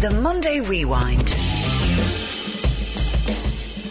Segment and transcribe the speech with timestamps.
[0.00, 1.34] The Monday Rewind.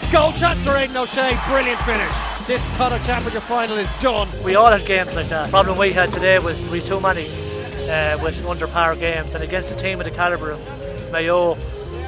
[0.09, 1.37] Goal chance for Aidan O'Shea.
[1.49, 2.47] Brilliant finish.
[2.47, 4.29] This Connacht Championship final is done.
[4.41, 5.47] We all had games like that.
[5.47, 7.25] The problem we had today was we too many
[7.89, 11.55] uh, with under par games, and against a team of the calibre of Mayo,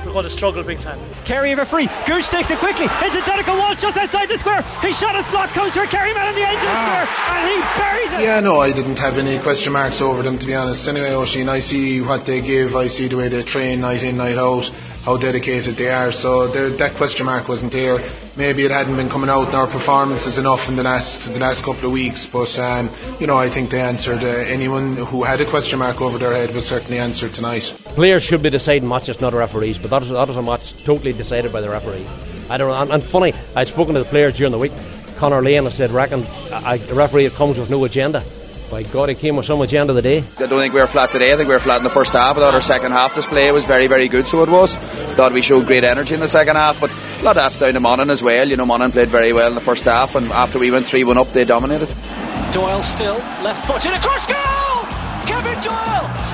[0.05, 0.99] we're going to struggle big time.
[1.25, 1.87] Kerry have a free.
[2.05, 4.61] Gooch takes it quickly into Donncha Walsh just outside the square.
[4.81, 6.85] His shot is blocked, comes for a Kerry man in the edge of the ah.
[6.85, 8.23] square, and he buries it.
[8.25, 10.87] Yeah, no, I didn't have any question marks over them to be honest.
[10.87, 14.17] Anyway, Oisín, I see what they give, I see the way they train night in,
[14.17, 14.71] night out
[15.03, 16.11] how dedicated they are.
[16.11, 18.01] So that question mark wasn't there.
[18.35, 21.63] Maybe it hadn't been coming out in our performances enough in the last the last
[21.63, 22.25] couple of weeks.
[22.25, 22.89] But um,
[23.19, 24.23] you know, I think they answered.
[24.23, 27.63] Uh, anyone who had a question mark over their head was certainly answered tonight.
[27.95, 29.77] Players should be deciding matches, not referees.
[29.77, 32.05] But that was, that was a match totally decided by the referee.
[32.49, 32.81] I don't know.
[32.81, 34.73] And, and funny, I'd spoken to the players during the week.
[35.17, 38.23] Connor Lane, I said, reckon a referee comes with no agenda.
[38.69, 40.23] By God, it came with so much end of the day.
[40.37, 41.33] I don't think we were flat today.
[41.33, 42.37] I think we were flat in the first half.
[42.37, 44.75] I thought our second half display was very, very good, so it was.
[45.15, 47.73] Thought we showed great energy in the second half, but a lot of that's down
[47.73, 48.47] to Monaghan as well.
[48.47, 51.03] You know, Monaghan played very well in the first half, and after we went 3
[51.03, 51.89] 1 up, they dominated.
[52.53, 54.85] Doyle still, left foot in a cross goal!
[55.25, 56.28] Kevin Doyle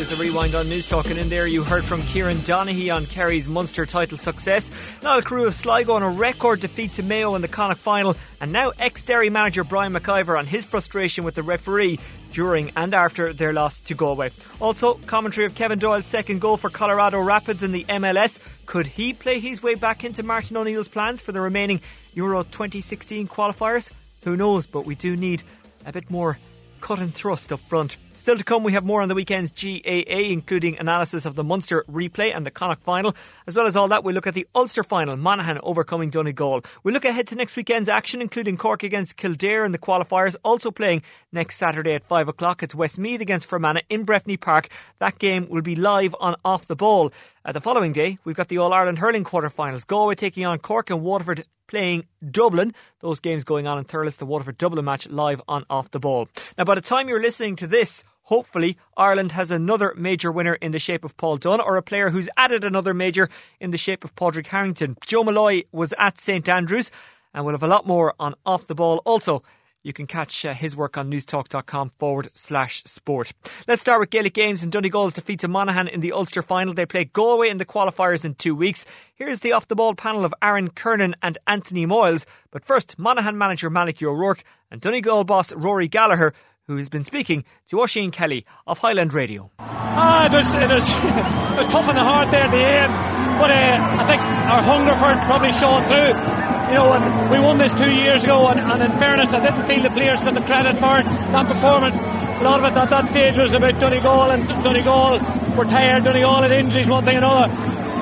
[0.00, 1.18] is the rewind on News Talking.
[1.18, 4.70] In there, you heard from Kieran Donaghy on Kerry's Munster title success.
[5.02, 8.50] Niall Carew of Sligo on a record defeat to Mayo in the Connacht final, and
[8.50, 12.00] now ex Derry manager Brian McIver on his frustration with the referee
[12.32, 14.30] during and after their loss to Galway.
[14.58, 18.38] Also, commentary of Kevin Doyle's second goal for Colorado Rapids in the MLS.
[18.64, 21.80] Could he play his way back into Martin O'Neill's plans for the remaining
[22.14, 23.92] Euro 2016 qualifiers?
[24.24, 25.42] Who knows, but we do need
[25.84, 26.38] a bit more
[26.80, 27.98] cut and thrust up front.
[28.20, 31.86] Still to come, we have more on the weekend's GAA, including analysis of the Munster
[31.90, 33.16] replay and the Connacht final.
[33.46, 36.60] As well as all that, we look at the Ulster final, Monaghan overcoming Donegal.
[36.82, 40.70] We look ahead to next weekend's action, including Cork against Kildare in the qualifiers, also
[40.70, 41.00] playing
[41.32, 42.62] next Saturday at 5 o'clock.
[42.62, 44.68] It's Westmeath against Fermanagh in Breffni Park.
[44.98, 47.10] That game will be live on Off the Ball.
[47.46, 49.86] Uh, the following day, we've got the All Ireland hurling quarterfinals.
[49.86, 52.74] Galway taking on Cork and Waterford playing Dublin.
[52.98, 56.28] Those games going on in Thurles, the Waterford Dublin match live on Off the Ball.
[56.58, 60.70] Now, by the time you're listening to this, hopefully Ireland has another major winner in
[60.70, 63.28] the shape of Paul Dunne or a player who's added another major
[63.60, 64.96] in the shape of Padraig Harrington.
[65.04, 66.90] Joe Molloy was at St Andrews
[67.34, 68.98] and we'll have a lot more on Off the Ball.
[69.04, 69.42] Also,
[69.82, 73.32] you can catch uh, his work on newstalk.com forward slash sport.
[73.66, 76.74] Let's start with Gaelic Games and Donegal's defeat to Monaghan in the Ulster final.
[76.74, 78.84] They play Galway in the qualifiers in two weeks.
[79.14, 82.26] Here's the off the ball panel of Aaron Kernan and Anthony Moyles.
[82.50, 86.34] But first, Monaghan manager Malachy O'Rourke and Donegal boss Rory Gallagher,
[86.66, 89.50] who has been speaking to Oisín Kelly of Highland Radio.
[89.58, 92.92] Ah, it was, it was, it was tough on the heart there at the end,
[93.40, 97.38] but uh, I think our hunger for it probably showed through you know, and we
[97.40, 100.34] won this two years ago, and, and in fairness, I didn't feel the players got
[100.34, 101.98] the credit for that performance.
[101.98, 105.18] A lot of it at that stage was about Donegal, and Donegal
[105.56, 107.52] were tired, Donegal had injuries, one thing and another.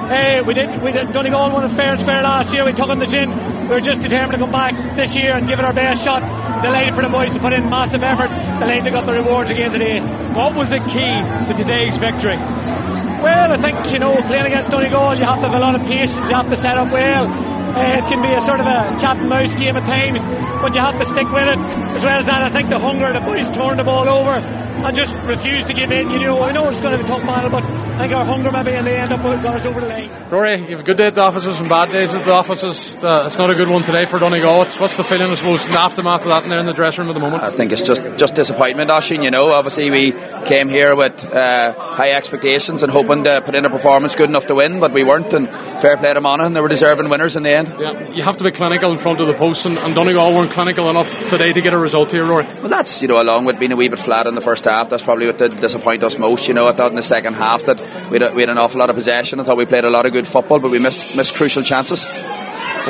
[0.08, 2.90] Hey, we did, we did, Donegal won a fair and square last year, we took
[2.90, 3.30] on the chin.
[3.68, 6.20] We were just determined to come back this year and give it our best shot.
[6.62, 8.28] Delighted for the boys to put in massive effort.
[8.58, 10.00] Delighted they got the rewards again today.
[10.00, 11.14] What was the key
[11.46, 12.36] to today's victory?
[12.36, 15.82] Well, I think, you know, playing against Donegal, you have to have a lot of
[15.82, 18.80] patience, you have to set up well uh, it can be a sort of a
[18.98, 20.22] cat and mouse game at times,
[20.62, 21.58] but you have to stick with it.
[21.94, 24.96] As well as that, I think the hunger, the boys turned the ball over and
[24.96, 26.10] just refused to give in.
[26.10, 27.62] You know, I know it's going to be a tough battle, but
[27.98, 30.08] I think our hunger maybe in the end up got us over the line.
[30.30, 33.02] Rory, you have a good day at the offices and bad days at the offices.
[33.02, 34.58] Uh, it's not a good one today for Donegal.
[34.58, 36.72] What's, what's the feeling, I suppose, in the aftermath of that in there in the
[36.72, 37.42] dressing room at the moment?
[37.42, 39.24] I think it's just, just disappointment, Oisín.
[39.24, 40.12] You know, obviously we
[40.46, 44.46] came here with uh, high expectations and hoping to put in a performance good enough
[44.46, 45.32] to win, but we weren't.
[45.32, 45.48] And
[45.82, 47.74] fair play to Monaghan, they were deserving winners in the end.
[47.80, 50.52] Yeah, you have to be clinical in front of the post, and, and Donegal weren't
[50.52, 52.44] clinical enough today to get a result here, Rory.
[52.44, 54.88] Well, that's you know, along with being a wee bit flat in the first half,
[54.88, 56.46] that's probably what did disappoint us most.
[56.46, 58.80] You know, I thought in the second half that we had, we had an awful
[58.80, 59.40] lot of possession.
[59.40, 62.04] I thought we played a lot of good football, but we missed missed crucial chances.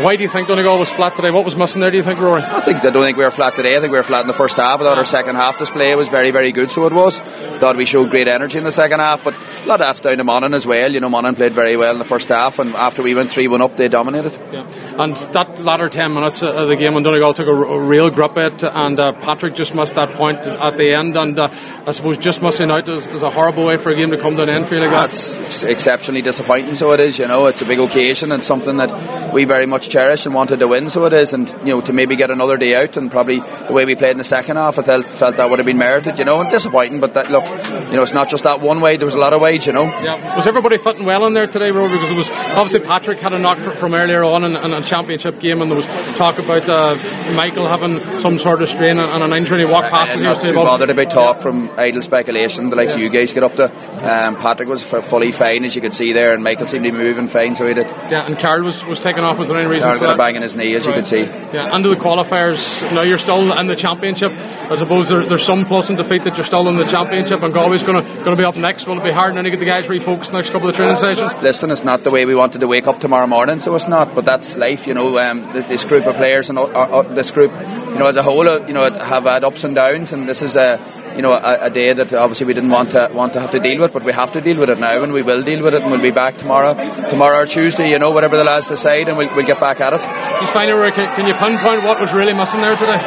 [0.03, 1.31] Why do you think Donegal was flat today?
[1.31, 2.43] What was missing there, do you think, Rory?
[2.43, 3.77] I think I don't think we were flat today.
[3.77, 4.81] I think we were flat in the first half.
[4.81, 7.21] I thought our second half display was very, very good, so it was.
[7.21, 10.01] I Thought we showed great energy in the second half, but a lot of that's
[10.01, 10.93] down to Monaghan as well.
[10.93, 13.49] You know, Monaghan played very well in the first half, and after we went 3
[13.49, 14.39] 1 up, they dominated.
[14.53, 14.67] Yeah.
[15.03, 18.37] And that latter 10 minutes of the game when Donegal took a, a real grip
[18.37, 21.49] at it, and uh, Patrick just missed that point at the end, and uh,
[21.87, 24.37] I suppose just missing out is, is, a horrible way for a game to come
[24.37, 27.47] to an end for you like That's exceptionally disappointing, so it is, you know.
[27.47, 30.69] It's a big occasion and something that we very much much cherished and wanted to
[30.69, 31.33] win, so it is.
[31.33, 34.13] And you know, to maybe get another day out and probably the way we played
[34.13, 36.19] in the second half, I felt, felt that would have been merited.
[36.19, 38.97] You know, and disappointing, but that, look, you know, it's not just that one way.
[38.97, 39.67] There was a lot of ways.
[39.67, 39.85] You know.
[39.85, 40.37] Yeah.
[40.37, 41.91] Was everybody fitting well in there today, Rory?
[41.91, 45.41] Because it was obviously Patrick had a knock from earlier on in, in a championship
[45.41, 45.87] game, and there was
[46.17, 46.97] talk about uh,
[47.35, 49.65] Michael having some sort of strain and, an injury.
[49.65, 52.71] Walk past I'm not too bothered about talk from idle speculation.
[52.71, 53.65] The likes of you guys get up to.
[53.99, 56.99] Um, Patrick was fully fine, as you could see there, and Michael seemed to be
[56.99, 57.87] moving fine, so he did.
[58.11, 59.39] Yeah, and Karl was, was taken off.
[59.39, 60.23] Was there any reason Karl for got that?
[60.23, 60.95] a bang in his knee, as right.
[60.95, 61.23] you could see.
[61.23, 62.61] Yeah, under the qualifiers,
[62.95, 64.33] now you're still in the championship.
[64.33, 67.55] I suppose there, there's some plus and defeat that you're still in the championship, and
[67.55, 68.87] Galway's going to going to be up next.
[68.87, 71.33] Will it be hard now to get the guys refocused next couple of training sessions?
[71.43, 74.15] Listen, it's not the way we wanted to wake up tomorrow morning, so it's not.
[74.15, 75.19] But that's life, you know.
[75.19, 78.49] Um, this group of players and uh, uh, this group, you know, as a whole,
[78.49, 80.79] uh, you know, have had ups and downs, and this is a
[81.19, 83.59] you know, a, a, day that obviously we didn't want to want to have to
[83.59, 85.75] deal with, but we have to deal with it now, and we will deal with
[85.75, 86.75] it, and we'll be back tomorrow,
[87.11, 89.93] tomorrow or Tuesday, you know, whatever the lads decide, and we'll, we'll get back at
[89.95, 90.01] it.
[90.41, 93.01] Just finally, can, can you pinpoint what was really missing there today?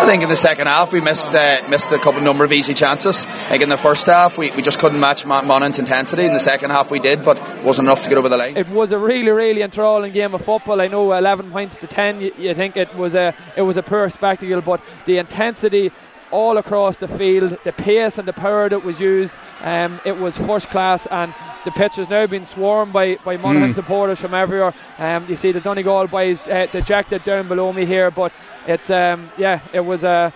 [0.00, 2.72] I think in the second half we missed uh, missed a couple number of easy
[2.72, 3.26] chances.
[3.50, 6.24] Like in the first half we, we just couldn't match Monaghan's intensity.
[6.24, 8.56] In the second half we did, but it wasn't enough to get over the line.
[8.56, 10.80] It was a really really enthralling game of football.
[10.80, 12.20] I know 11 points to 10.
[12.22, 15.92] You, you think it was a it was a poor spectacle, but the intensity
[16.30, 17.58] all across the field.
[17.64, 21.06] The pace and the power that was used, um, it was first class.
[21.10, 21.34] And
[21.64, 23.74] the pitch has now been swarmed by, by Monaghan mm.
[23.74, 24.74] supporters from everywhere.
[24.98, 28.32] Um, you see the Donegal boys uh, dejected down below me here, but
[28.66, 30.32] it, um, yeah, it was a,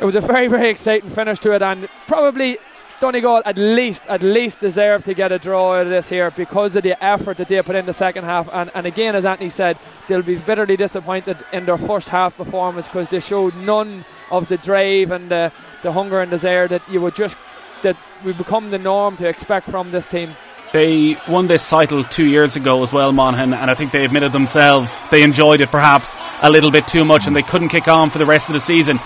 [0.00, 2.58] it was a very very exciting finish to it, and probably
[3.00, 6.74] Donegal at least at least deserve to get a draw out of this here because
[6.74, 8.48] of the effort that they put in the second half.
[8.52, 9.78] And, and again, as Anthony said,
[10.08, 14.56] they'll be bitterly disappointed in their first half performance because they showed none of the
[14.58, 15.52] drive and the,
[15.82, 17.36] the hunger and desire that you would just
[17.82, 20.34] that we become the norm to expect from this team.
[20.72, 24.32] They won this title two years ago as well, Monaghan, and I think they admitted
[24.32, 28.10] themselves they enjoyed it perhaps a little bit too much and they couldn't kick on
[28.10, 28.98] for the rest of the season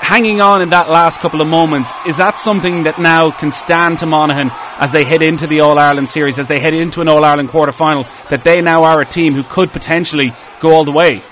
[0.00, 3.98] hanging on in that last couple of moments, is that something that now can stand
[3.98, 7.08] to Monaghan as they head into the All Ireland series, as they head into an
[7.08, 10.84] All Ireland quarter final, that they now are a team who could potentially go all
[10.84, 11.22] the way?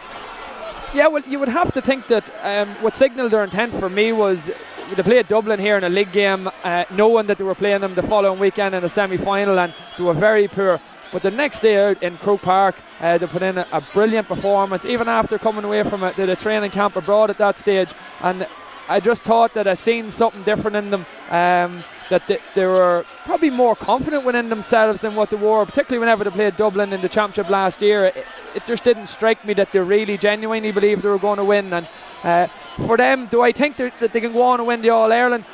[0.97, 4.13] Yeah, well, you would have to think that um, what signalled their intent for me
[4.13, 4.51] was
[4.95, 7.95] they played Dublin here in a league game, uh, knowing that they were playing them
[7.95, 10.81] the following weekend in a semi final, and they were very poor.
[11.13, 14.27] But the next day out in Croke Park, uh, they put in a, a, brilliant
[14.27, 17.91] performance, even after coming away from a, the training camp abroad at that stage.
[18.23, 18.47] And
[18.89, 21.07] I just thought that I seen something different in them.
[21.31, 25.99] Um, that they, they, were probably more confident within themselves than what they were, particularly
[25.99, 28.07] whenever they played Dublin in the championship last year.
[28.07, 28.25] It,
[28.55, 31.73] it just didn't strike me that they really genuinely believed they were going to win.
[31.73, 31.89] And
[32.23, 32.47] uh,
[32.87, 35.45] for them, do I think that they can go on and win the All Ireland?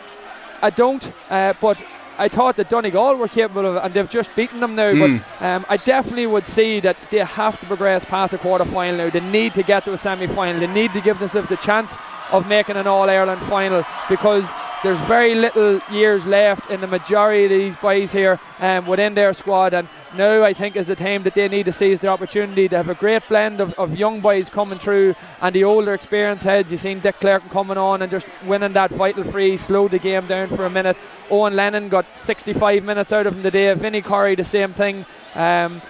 [0.60, 1.78] I don't, uh, but
[2.18, 4.92] I thought that Donegal were capable of, and they've just beaten them now.
[4.92, 5.22] Mm.
[5.40, 8.96] But um, I definitely would see that they have to progress past a quarter final
[8.96, 9.10] now.
[9.10, 10.60] They need to get to a semi final.
[10.60, 11.96] They need to give themselves the chance
[12.32, 14.44] of making an All Ireland final because
[14.82, 19.32] there's very little years left in the majority of these boys here um, within their
[19.32, 19.74] squad.
[19.74, 22.76] And now I think is the time that they need to seize the opportunity to
[22.78, 26.72] have a great blend of, of young boys coming through and the older experienced heads.
[26.72, 30.26] You've seen Dick Clerkin coming on and just winning that vital free, slowed the game
[30.26, 30.96] down for a minute.
[31.30, 33.72] Owen Lennon got 65 minutes out of him today.
[33.74, 35.06] Vinny Corey, the same thing.
[35.36, 35.80] Um,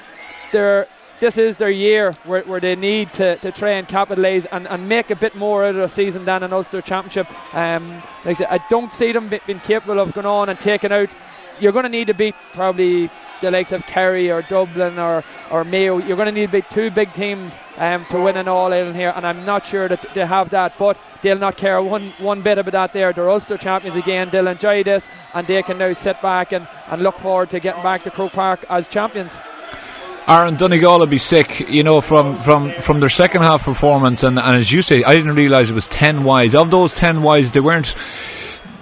[0.53, 0.87] they're
[1.23, 4.89] this is their year where, where they need to, to try and capitalise and, and
[4.89, 7.29] make a bit more out of the season than an Ulster Championship.
[7.55, 10.91] Um, like I, said, I don't see them being capable of going on and taking
[10.91, 11.11] out.
[11.61, 13.09] You're going to need to beat probably
[13.41, 15.23] the likes of Kerry or Dublin or,
[15.53, 15.99] or Mayo.
[15.99, 18.97] You're going to need to beat two big teams um, to win an All Ireland
[18.97, 20.77] here, and I'm not sure that they have that.
[20.77, 22.93] But they'll not care one one bit about that.
[22.93, 24.29] There, they're Ulster champions again.
[24.33, 27.85] They'll enjoy this, and they can now sit back and, and look forward to getting
[27.85, 29.39] back to Croke Park as champions.
[30.29, 34.39] Aaron Donegal will be sick, you know, from, from, from their second half performance, and,
[34.39, 36.55] and as you say, I didn't realise it was ten wides.
[36.55, 37.95] Of those ten wides, they weren't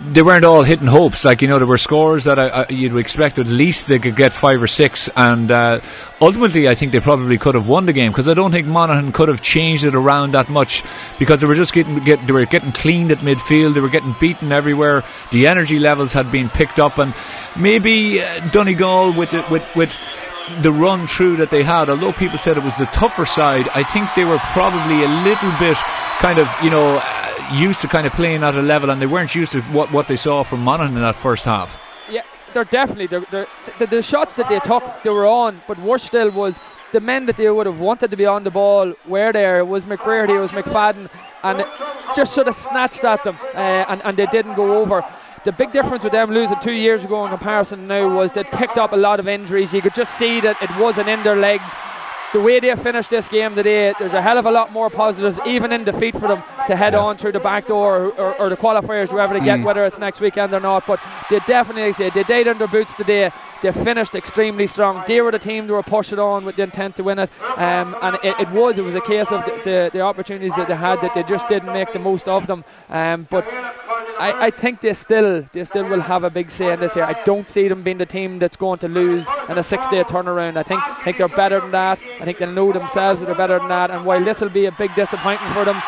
[0.03, 1.25] they weren't all hitting hopes.
[1.25, 4.17] Like you know, there were scores that I, I, you'd expect at least they could
[4.17, 5.81] get five or six, and uh,
[6.21, 9.13] ultimately, I think they probably could have won the game because I don't think Monaghan
[9.13, 10.83] could have changed it around that much
[11.19, 14.15] because they were just getting get, they were getting cleaned at midfield, they were getting
[14.19, 15.05] beaten everywhere.
[15.33, 17.15] The energy levels had been picked up, and
[17.57, 19.97] maybe uh, Donegal with the, with with
[20.63, 23.83] the run through that they had, although people said it was the tougher side, I
[23.83, 25.77] think they were probably a little bit
[26.19, 29.07] kind of, you know, uh, used to kind of playing at a level and they
[29.07, 31.81] weren't used to what, what they saw from Monaghan in that first half.
[32.11, 33.47] Yeah, they're definitely, they're, they're,
[33.79, 36.59] the, the shots that they took, they were on, but worse still was
[36.93, 39.61] the men that they would have wanted to be on the ball were there.
[39.61, 41.09] It was McBrearty, it was McFadden,
[41.43, 41.65] and
[42.17, 45.05] just sort of snatched at them, uh, and, and they didn't go over
[45.45, 48.77] the big difference with them losing two years ago in comparison now was they picked
[48.77, 49.73] up a lot of injuries.
[49.73, 51.65] You could just see that it wasn't in their legs.
[52.33, 55.39] the way they finished this game today, there's a hell of a lot more positives,
[55.47, 58.49] even in defeat for them, to head on through the back door or, or, or
[58.49, 59.65] the qualifiers, wherever they get, mm.
[59.65, 60.87] whether it's next weekend or not.
[60.87, 63.33] But they definitely, say, they did under boots today.
[63.63, 65.05] They finished extremely strong.
[65.07, 67.97] They were the team they were pushing on with the intent to win it, um,
[68.01, 70.75] and it, it, was it was a case of the, the, the, opportunities that they
[70.77, 72.65] had that they just didn't make the most of them.
[72.89, 73.45] Um, but
[74.21, 77.05] I, I, think they still they still will have a big say in this year.
[77.05, 80.57] I don't see them being the team that's going to lose in a six-day turnaround.
[80.57, 81.99] I think I think they're better than that.
[82.21, 83.91] I think they know themselves that they're better than that.
[83.91, 85.83] And while this will be a big disappointment for them,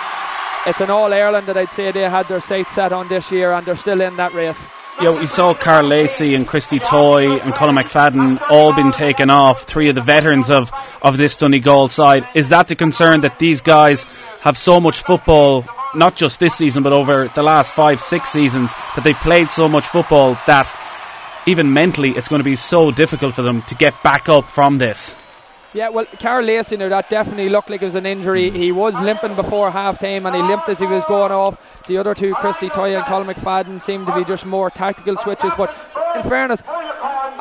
[0.66, 3.52] it's an All Ireland that I'd say they had their sights set on this year,
[3.52, 4.62] and they're still in that race
[5.00, 9.88] you saw Karl Lacey and Christy Toye and Colin McFadden all been taken off, three
[9.88, 10.70] of the veterans of,
[11.00, 12.28] of this Donegal side.
[12.34, 14.04] Is that the concern that these guys
[14.40, 18.72] have so much football, not just this season, but over the last five, six seasons,
[18.94, 20.72] that they've played so much football that
[21.46, 24.78] even mentally it's going to be so difficult for them to get back up from
[24.78, 25.14] this?
[25.74, 28.50] Yeah, well, Karl Lacey, now that definitely looked like it was an injury.
[28.50, 31.58] He was limping before half time and he limped as he was going off.
[31.88, 35.50] The other two, Christy Toye and Colin McFadden, seemed to be just more tactical switches.
[35.56, 35.74] But
[36.14, 36.62] in fairness,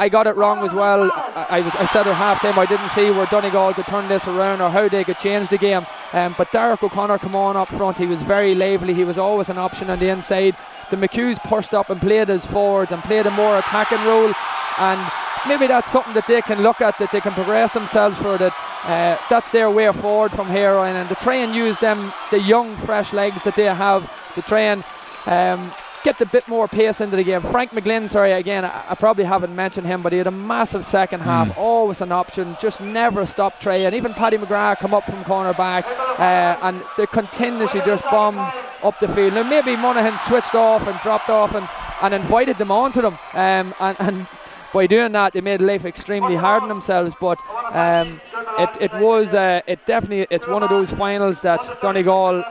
[0.02, 1.12] I got it wrong as well.
[1.14, 4.08] I, I, was I said at half time I didn't see where Donegal could turn
[4.08, 5.86] this around or how they could change the game.
[6.12, 7.98] Um, but Darach O'Connor come on up front.
[7.98, 8.96] He was very lively.
[8.96, 10.58] He was always an option on the inside.
[10.90, 14.34] The McHughes pushed up and played as forwards and played a more attacking role.
[14.80, 15.12] And
[15.48, 18.40] maybe that's something that they can look at, that they can progress themselves for.
[18.40, 18.56] That
[18.86, 22.40] uh, that's their way forward from here on, and to try and use them, the
[22.40, 24.84] young, fresh legs that they have, to try and
[25.28, 25.72] um,
[26.04, 27.42] get the bit more pace into the game.
[27.42, 30.86] Frank McGlynn, sorry, again, I, I, probably haven't mentioned him, but he had a massive
[30.86, 31.58] second half, mm.
[31.58, 33.94] always an option, just never stopped trying.
[33.94, 35.86] Even Paddy McGrath come up from corner back,
[36.20, 38.38] uh, and they continuously just bomb
[38.84, 39.34] up the field.
[39.34, 41.68] Now maybe Monaghan switched off and dropped off and,
[42.02, 44.28] and invited them onto them, um, and, and
[44.74, 47.14] by doing that, they made life extremely hard on themselves.
[47.20, 47.38] But
[47.72, 48.22] um,
[48.58, 52.44] it, it was uh, it definitely it's one of those finals that Donegal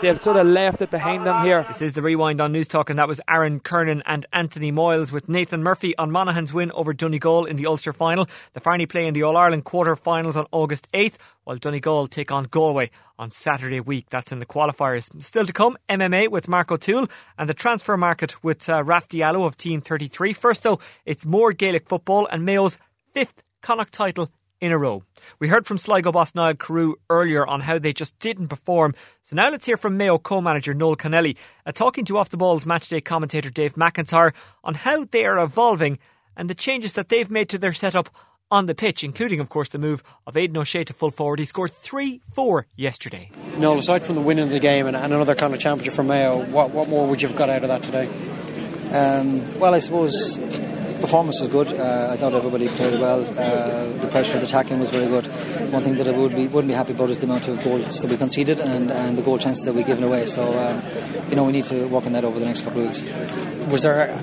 [0.00, 1.64] they've sort of left it behind them here.
[1.68, 5.10] This is the rewind on News Talk, and that was Aaron Kernan and Anthony Moyles
[5.12, 8.28] with Nathan Murphy on Monaghan's win over Donegal in the Ulster final.
[8.52, 12.30] The Farney play in the All Ireland quarter finals on August 8th, while Donegal take
[12.30, 14.06] on Galway on Saturday week.
[14.10, 15.10] That's in the qualifiers.
[15.22, 19.46] Still to come, MMA with Mark O'Toole and the transfer market with uh, Raf Diallo
[19.46, 20.32] of Team 33.
[20.32, 22.78] First, though, it's more Gaelic football and Mayo's
[23.12, 25.02] fifth Connacht title in a row.
[25.38, 28.94] We heard from Sligo boss Niall Carew earlier on how they just didn't perform.
[29.22, 32.64] So now let's hear from Mayo co-manager Noel Connelly, uh, talking to Off the Ball's
[32.64, 34.32] matchday commentator Dave McIntyre
[34.64, 35.98] on how they are evolving
[36.36, 38.10] and the changes that they've made to their setup
[38.50, 41.38] on the pitch, including, of course, the move of Aidan O'Shea to full forward.
[41.38, 43.30] He scored 3 4 yesterday.
[43.58, 46.04] Noel, aside from the winning of the game and, and another kind of championship for
[46.04, 48.06] Mayo, what, what more would you have got out of that today?
[48.92, 50.38] Um, well, I suppose
[51.00, 51.68] performance was good.
[51.68, 53.20] Uh, I thought everybody played well.
[53.20, 55.26] Uh, the pressure, of the tackling was very good.
[55.72, 58.00] One thing that I would be wouldn't be happy about is the amount of goals
[58.00, 60.26] that we conceded and, and the goal chances that we given away.
[60.26, 60.82] So, um,
[61.30, 63.02] you know, we need to work on that over the next couple of weeks.
[63.70, 64.18] Was there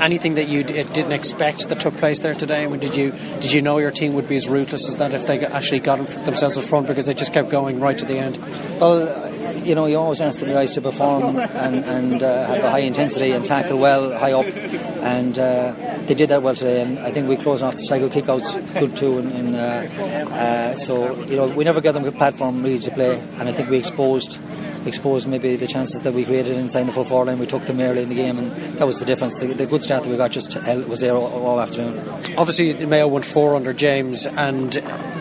[0.00, 2.64] anything that you didn't expect that took place there today?
[2.64, 5.12] I mean, did you did you know your team would be as ruthless as that
[5.12, 8.18] if they actually got themselves in front because they just kept going right to the
[8.18, 8.36] end?
[8.80, 9.33] Well
[9.64, 12.80] you know, you always ask the guys to perform and, and uh, have a high
[12.80, 15.74] intensity and tackle well, high up, and uh,
[16.06, 16.82] they did that well today.
[16.82, 19.18] And I think we closed off the Sligo kickouts good too.
[19.18, 22.90] And, and uh, uh, so, you know, we never gave them a platform really to
[22.90, 24.38] play, and I think we exposed
[24.86, 27.38] exposed maybe the chances that we created inside the full forward line.
[27.38, 29.38] We took them early in the game, and that was the difference.
[29.40, 30.56] The, the good start that we got just
[30.88, 31.98] was there all, all afternoon.
[32.36, 34.72] Obviously, Mayo went four under James, and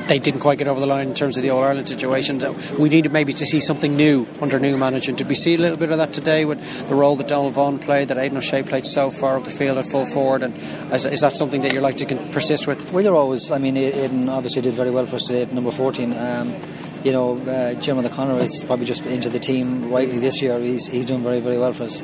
[0.08, 2.42] they didn't quite get over the line in terms of the All Ireland situation.
[2.78, 5.18] We needed maybe to see something new under new management.
[5.18, 7.80] Did we see a little bit of that today with the role that Donal Vaughan
[7.80, 10.44] played, that Aidan O'Shea played so far up the field at full forward?
[10.44, 10.56] And
[10.94, 12.92] is, is that something that you're like to persist with?
[12.92, 13.52] Well, you're always.
[13.52, 16.14] I mean, Aidan obviously did very well for us today at number 14.
[16.14, 16.56] Um,
[17.04, 20.60] you know, uh, Jim O'Connor is probably just into the team rightly this year.
[20.60, 22.02] He's, he's doing very, very well for us.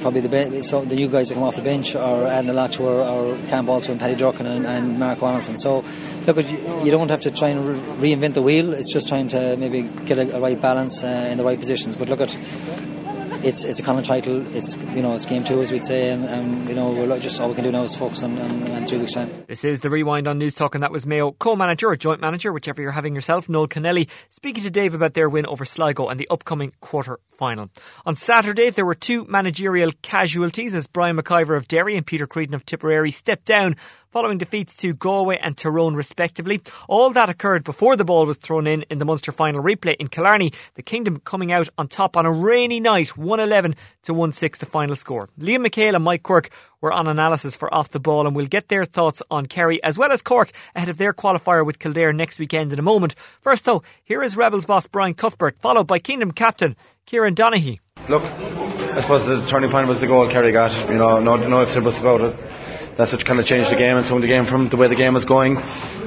[0.00, 2.52] Probably the be- so the new guys that come off the bench are adding a
[2.52, 5.56] lot to our, our camp also in Paddy Durcan and, and Mark Donaldson.
[5.56, 5.82] So
[6.26, 8.74] look, you don't have to try and re- reinvent the wheel.
[8.74, 11.96] It's just trying to maybe get a, a right balance uh, in the right positions.
[11.96, 12.36] But look at
[13.44, 14.44] it's it's a Connacht title.
[14.56, 17.40] It's you know it's game two as we'd say, and, and you know we're just
[17.40, 19.30] all we can do now is focus on, on, on three weeks time.
[19.46, 22.52] This is the rewind on News Talk, and that was Mayo co-manager or joint manager,
[22.52, 26.18] whichever you're having yourself, Noel Connelly, speaking to Dave about their win over Sligo and
[26.18, 27.70] the upcoming quarter final.
[28.06, 32.54] On Saturday, there were two managerial casualties as Brian McIver of Derry and Peter Creedon
[32.54, 33.76] of Tipperary stepped down
[34.14, 36.62] following defeats to Galway and Tyrone respectively.
[36.86, 40.06] All that occurred before the ball was thrown in in the Munster final replay in
[40.06, 40.52] Killarney.
[40.74, 44.94] The Kingdom coming out on top on a rainy night, 111 to 1-6 the final
[44.94, 45.30] score.
[45.36, 48.68] Liam McHale and Mike Quirk were on analysis for off the ball and we'll get
[48.68, 52.38] their thoughts on Kerry as well as Cork ahead of their qualifier with Kildare next
[52.38, 53.16] weekend in a moment.
[53.40, 57.80] First though, here is Rebels boss Brian Cuthbert followed by Kingdom captain Kieran Donaghy.
[58.08, 60.88] Look, I suppose the turning point was the goal Kerry got.
[60.88, 62.53] You know, no, no ifs about it.
[62.96, 64.94] That's what kind of changed the game and swung the game from the way the
[64.94, 65.56] game was going.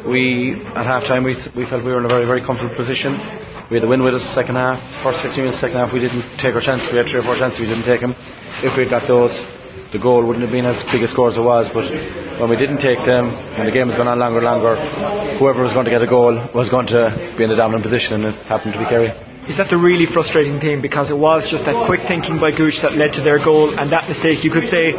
[0.05, 3.19] We at half time we, we felt we were in a very very comfortable position.
[3.69, 4.81] We had the win with us second half.
[5.03, 6.89] First 15 minutes, second half, we didn't take our chances.
[6.89, 8.15] We had three or four chances, we didn't take them.
[8.63, 9.45] If we had got those,
[9.91, 11.69] the goal wouldn't have been as big a score as it was.
[11.69, 11.91] But
[12.39, 14.75] when we didn't take them, and the game was going on longer and longer,
[15.37, 18.23] whoever was going to get a goal was going to be in the dominant position,
[18.23, 19.13] and it happened to be Kerry.
[19.49, 20.81] Is that the really frustrating thing?
[20.81, 23.89] Because it was just that quick thinking by Gooch that led to their goal, and
[23.91, 24.93] that mistake, you could say,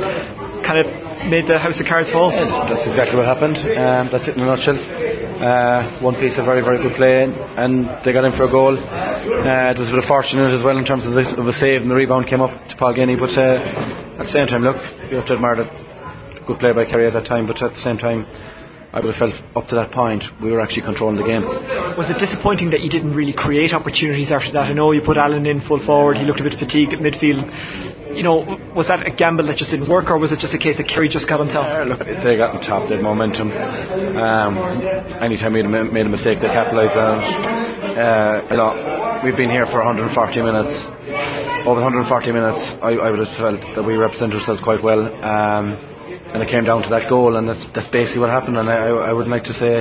[0.62, 2.32] kind of made the house of cards fall.
[2.32, 3.58] Yeah, that's exactly what happened.
[3.58, 4.78] Um, that's it in a nutshell.
[5.42, 8.76] Uh, one piece of very, very good play, and they got in for a goal.
[8.76, 11.52] Uh, it was a bit of fortune as well in terms of the, of the
[11.52, 13.18] save, and the rebound came up to Paul Geaney.
[13.18, 13.62] But uh,
[14.18, 14.76] at the same time, look,
[15.10, 15.70] you have to admire the
[16.46, 17.46] good play by Kerry at that time.
[17.46, 18.26] But at the same time,
[18.92, 21.44] I would have felt up to that point we were actually controlling the game.
[21.96, 24.66] Was it disappointing that you didn't really create opportunities after that?
[24.68, 27.52] I know you put Allen in full forward, he looked a bit fatigued at midfield.
[28.10, 30.58] You know, was that a gamble that just didn't work, or was it just a
[30.58, 31.66] case that Kerry just got on top?
[31.66, 33.52] Uh, look, they got on top, they had momentum.
[33.52, 34.58] Um,
[35.22, 37.98] anytime we made a mistake, they capitalised on it.
[37.98, 40.86] Uh, you know, we've been here for 140 minutes.
[40.86, 45.06] Over 140 minutes, I, I would have felt that we represented ourselves quite well.
[45.24, 45.78] Um,
[46.32, 48.58] and it came down to that goal, and that's that's basically what happened.
[48.58, 49.80] And I, I would like to say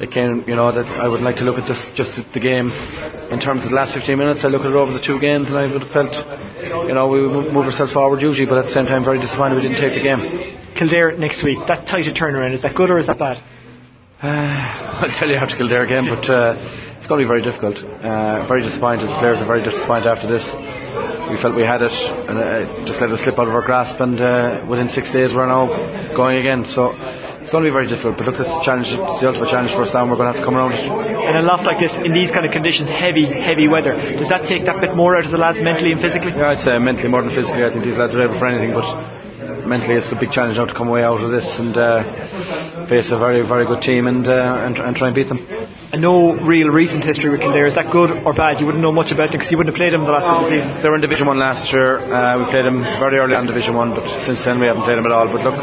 [0.00, 2.72] it came, you know, that I would like to look at this just the game
[3.30, 4.44] in terms of the last 15 minutes.
[4.44, 6.26] I look at it over the two games, and I would have felt,
[6.88, 9.62] you know, we move ourselves forward usually, but at the same time, very disappointed we
[9.62, 10.56] didn't take the game.
[10.74, 13.42] Kildare next week, that tight a turnaround, is that good or is that bad?
[14.22, 16.56] Uh, I'll tell you how after Kildare again, but uh,
[16.96, 17.82] it's going to be very difficult.
[17.82, 19.10] Uh, very disappointed.
[19.10, 20.56] The players are very disappointed after this
[21.30, 21.92] we felt we had it
[22.28, 25.32] and uh, just let it slip out of our grasp and uh, within six days
[25.32, 26.92] we're now going again so
[27.50, 29.82] it's going to be very difficult but look this challenge it's the ultimate challenge for
[29.82, 30.88] us now and we're going to have to come around it.
[30.88, 34.46] And a loss like this in these kind of conditions heavy heavy weather does that
[34.46, 36.30] take that bit more out of the lads mentally and physically?
[36.30, 37.64] Yeah I'd say mentally more than physically.
[37.64, 40.66] I think these lads are able for anything but mentally it's a big challenge now
[40.66, 42.04] to come away out of this and uh,
[42.86, 45.44] face a very very good team and, uh, and, and try and beat them
[45.98, 48.60] no real recent history with Kildare is that good or bad?
[48.60, 50.44] You wouldn't know much about them because you wouldn't have played them the last couple
[50.44, 50.80] of seasons.
[50.80, 51.98] They were in Division 1 last year.
[51.98, 54.98] Uh, we played them very early on Division 1 but since then we haven't played
[54.98, 55.26] them at all.
[55.26, 55.56] But look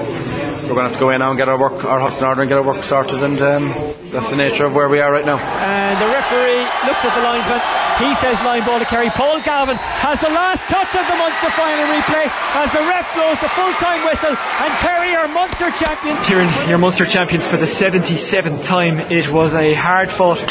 [0.68, 2.28] we're going to have to go in now and get our work our house in
[2.28, 3.72] order and get our work sorted and um,
[4.12, 5.40] that's the nature of where we are right now.
[5.40, 7.62] And the referee looks at the linesman.
[8.04, 11.50] He says line ball to Kerry Paul Galvin has the last touch of the Munster
[11.56, 12.28] final replay
[12.60, 16.22] as the ref blows the full time whistle and Kerry are Munster champions.
[16.24, 19.00] Kieran you're Munster champions for the 77th time.
[19.12, 20.42] It was a hard fought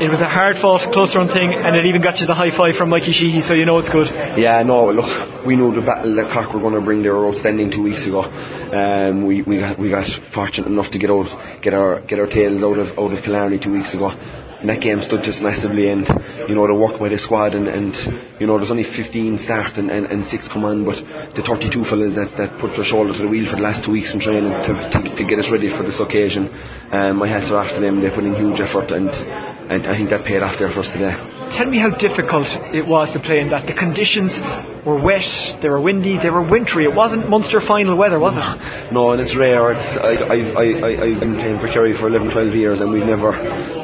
[0.00, 2.50] it was a hard fought, close run thing, and it even got you the high
[2.50, 4.08] five from Mikey Sheehy, so you know it's good.
[4.08, 7.02] Yeah, no, look, we knew the battle that Cork were going to bring.
[7.02, 8.22] They were outstanding two weeks ago.
[8.22, 11.28] Um, we we got we got fortunate enough to get out,
[11.60, 14.14] get our get our tails out of out of Killarney two weeks ago.
[14.62, 16.06] And that game stood just massively, and
[16.48, 17.96] you know the work by the squad, and, and
[18.38, 21.82] you know there's only 15 start and, and, and six come on, but the 32
[21.82, 24.20] fellas that, that put their shoulder to the wheel for the last two weeks in
[24.20, 26.48] training to, to, to get us ready for this occasion.
[26.92, 28.02] Um, my hats are after them.
[28.02, 30.92] They put in huge effort, and and I think that paid off there for us
[30.92, 31.41] today.
[31.52, 33.66] Tell me how difficult it was to play in that.
[33.66, 34.40] The conditions
[34.84, 36.84] were wet, they were windy, they were wintry.
[36.84, 38.92] It wasn't Munster final weather, was it?
[38.92, 39.72] No, and it's rare.
[39.72, 43.04] It's, I, I, I, I've been playing for Kerry for 11, 12 years, and we've
[43.04, 43.32] never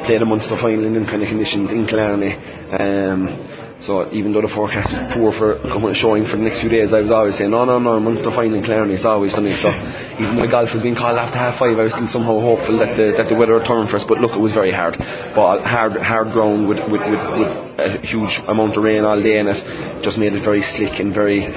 [0.03, 2.35] played a Munster final in them kind of conditions in Killarney.
[2.71, 6.91] Um, so even though the forecast was poor for showing for the next few days,
[6.91, 9.55] I was always saying, no, no, no, final in Killarney, it's always sunny.
[9.55, 9.69] So
[10.19, 12.77] even though the golf was being called after half five, I was still somehow hopeful
[12.79, 14.03] that the, that the weather would turn for us.
[14.03, 14.97] But look, it was very hard.
[14.97, 19.39] But hard, hard ground with, with, with, with a huge amount of rain all day,
[19.39, 21.53] and it just made it very slick and very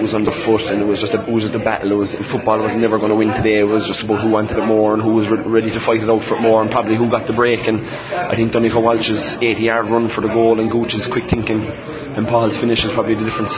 [0.00, 1.92] was underfoot and it was just a, it was just a battle.
[1.92, 3.60] It was football was never going to win today.
[3.60, 6.02] It was just about who wanted it more and who was re- ready to fight
[6.02, 7.66] it out for it more and probably who got the break.
[7.68, 11.62] And I think Donncha Walsh's 80 yard run for the goal and Gooch's quick thinking
[11.64, 13.56] and Paul's finish is probably the difference.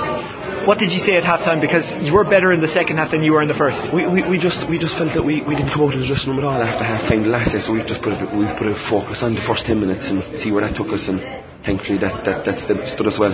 [0.67, 1.59] What did you say at half time?
[1.59, 3.93] Because you were better in the second half than you were in the first.
[3.93, 6.07] We, we, we just we just felt that we, we didn't come out of the
[6.07, 8.27] dressing room at all after half time the last day, so we just put a,
[8.27, 11.09] we put a focus on the first ten minutes and see where that took us
[11.09, 11.21] and
[11.65, 13.33] thankfully that, that, that stood, stood us well.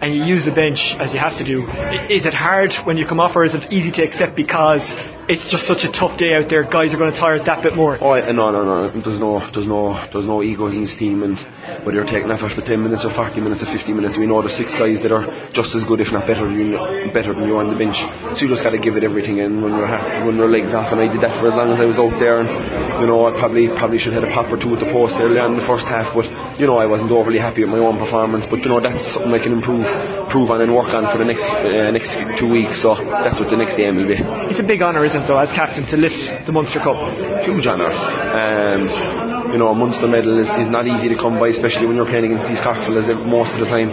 [0.00, 1.68] And you use the bench as you have to do.
[2.10, 4.94] Is it hard when you come off or is it easy to accept because
[5.28, 6.62] it's just such a tough day out there.
[6.62, 7.98] Guys are going to tire it that bit more.
[8.00, 8.88] Oh no, no, no.
[8.88, 11.38] There's no, there's no, there's no egos in this team, and
[11.84, 14.40] whether you're taking effort for 10 minutes or 40 minutes or 50 minutes, we know
[14.40, 17.48] there's six guys that are just as good, if not better, than you, better than
[17.48, 17.98] you on the bench.
[18.36, 20.92] So you just got to give it everything and run your run your legs off.
[20.92, 23.26] And I did that for as long as I was out there, and you know
[23.26, 25.52] I probably probably should have had a pop or two at the post early on
[25.52, 26.26] in the first half, but
[26.60, 28.46] you know I wasn't overly happy with my own performance.
[28.46, 31.24] But you know that's something I can improve, improve on and work on for the
[31.24, 32.80] next uh, next two weeks.
[32.80, 34.14] So that's what the next game will be.
[34.50, 37.44] It's a big honour, isn't it, though, as captain to lift the Munster Cup?
[37.44, 37.90] Huge honour.
[37.90, 41.96] Um, you know, a Munster medal is, is not easy to come by, especially when
[41.96, 43.90] you're playing against these Cork fellas most of the time.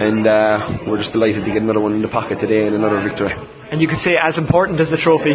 [0.00, 3.00] And uh, we're just delighted to get another one in the pocket today and another
[3.00, 3.34] victory.
[3.70, 5.34] And you could say, as important as the trophy,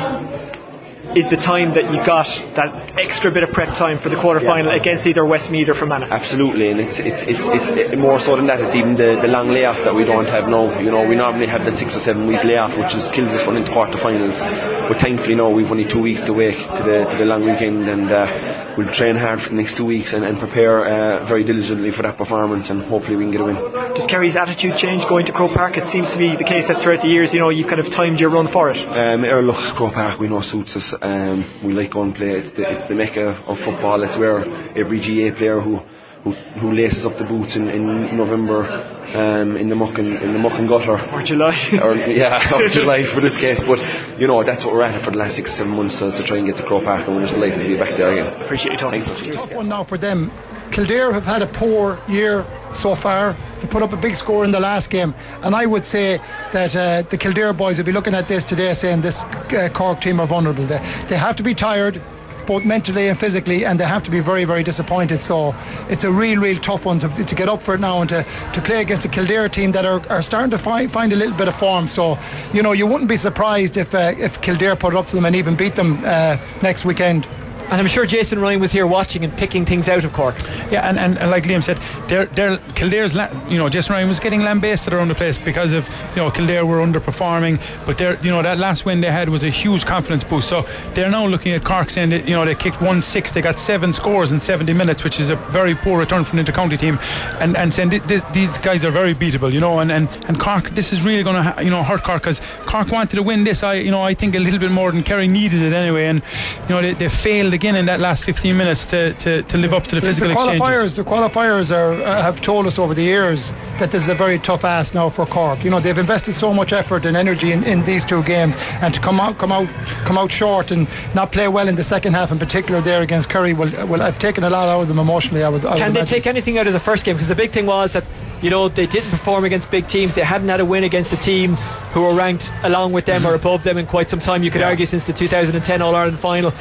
[1.15, 4.39] is the time that you got that extra bit of prep time for the quarter
[4.39, 4.79] final yeah.
[4.79, 6.09] against either Westmeath or Fermanagh.
[6.09, 8.61] Absolutely, and it's it's it's it's more so than that.
[8.61, 10.79] It's even the, the long layoff that we don't have now.
[10.79, 13.45] You know, we normally have the six or seven week layoff, which is, kills us
[13.45, 14.39] running into quarter finals.
[14.39, 17.87] But thankfully, now we've only two weeks to wait to the to the long weekend,
[17.89, 21.43] and uh, we'll train hard for the next two weeks and, and prepare uh, very
[21.43, 23.55] diligently for that performance, and hopefully we can get a win.
[23.95, 25.77] Does Kerry's attitude change going to Croke Park?
[25.77, 27.89] It seems to be the case that throughout the years, you know, you've kind of
[27.91, 28.77] timed your run for it.
[28.77, 30.93] Um, look, Croke Park we know suits us.
[31.01, 32.31] Um, we like going play.
[32.37, 34.03] It's the, it's the mecca of football.
[34.03, 34.45] It's where
[34.77, 35.81] every GAA player who
[36.23, 40.33] who, who laces up the boots in, in November um, in the muck and in
[40.33, 40.99] the muck and gutter.
[41.11, 41.57] Or July.
[41.81, 43.61] Or yeah or July for this case.
[43.61, 43.79] But
[44.19, 46.37] you know that's what we're at for the last six seven months to, to try
[46.37, 48.41] and get to Croke Park and we're just delighted to be back there again.
[48.41, 49.01] Appreciate you talking.
[49.01, 49.19] Thanks.
[49.21, 50.31] It's a tough one now for them.
[50.71, 53.35] Kildare have had a poor year so far.
[53.59, 56.19] They put up a big score in the last game, and I would say
[56.53, 59.99] that uh, the Kildare boys will be looking at this today, saying this uh, Cork
[59.99, 60.65] team are vulnerable.
[60.65, 62.01] They, they have to be tired
[62.45, 65.19] both mentally and physically, and they have to be very, very disappointed.
[65.21, 65.55] So
[65.89, 68.23] it's a real, real tough one to, to get up for it now and to,
[68.53, 71.37] to play against a Kildare team that are, are starting to find, find a little
[71.37, 71.87] bit of form.
[71.87, 72.17] So,
[72.53, 75.25] you know, you wouldn't be surprised if uh, if Kildare put it up to them
[75.25, 77.27] and even beat them uh, next weekend.
[77.71, 80.35] And I'm sure Jason Ryan was here watching and picking things out of Cork.
[80.69, 81.77] Yeah, and, and, and like Liam said,
[82.09, 83.15] they're, they're, Kildare's,
[83.49, 86.65] you know, Jason Ryan was getting lambasted around the place because of, you know, Kildare
[86.65, 87.61] were underperforming.
[87.85, 90.49] But they're, you know, that last win they had was a huge confidence boost.
[90.49, 90.63] So
[90.95, 93.57] they're now looking at Cork saying that, you know, they kicked 1 6, they got
[93.57, 96.99] seven scores in 70 minutes, which is a very poor return from the county team.
[97.39, 100.71] And, and saying this, these guys are very beatable, you know, and, and, and Cork,
[100.71, 103.63] this is really going to, you know, hurt Cork because Cork wanted to win this,
[103.63, 106.07] I, you know, I think a little bit more than Kerry needed it anyway.
[106.07, 106.21] And,
[106.67, 109.71] you know, they, they failed again in that last 15 minutes to, to, to live
[109.71, 110.95] up to the physical the qualifiers, exchanges.
[110.95, 114.39] The qualifiers are, uh, have told us over the years that this is a very
[114.39, 115.63] tough ask now for Cork.
[115.63, 118.95] You know, they've invested so much effort and energy in, in these two games, and
[118.95, 119.67] to come out, come out,
[120.05, 123.29] come out short and not play well in the second half, in particular there against
[123.29, 125.43] Kerry, will, will have taken a lot out of them emotionally.
[125.43, 125.63] I would.
[125.63, 126.07] I Can would they imagine.
[126.07, 127.15] take anything out of the first game?
[127.15, 128.05] Because the big thing was that
[128.41, 130.15] you know, they didn't perform against big teams.
[130.15, 131.53] They hadn't had a win against a team
[131.93, 134.41] who were ranked along with them or above them in quite some time.
[134.41, 136.51] You could argue since the 2010 All Ireland final.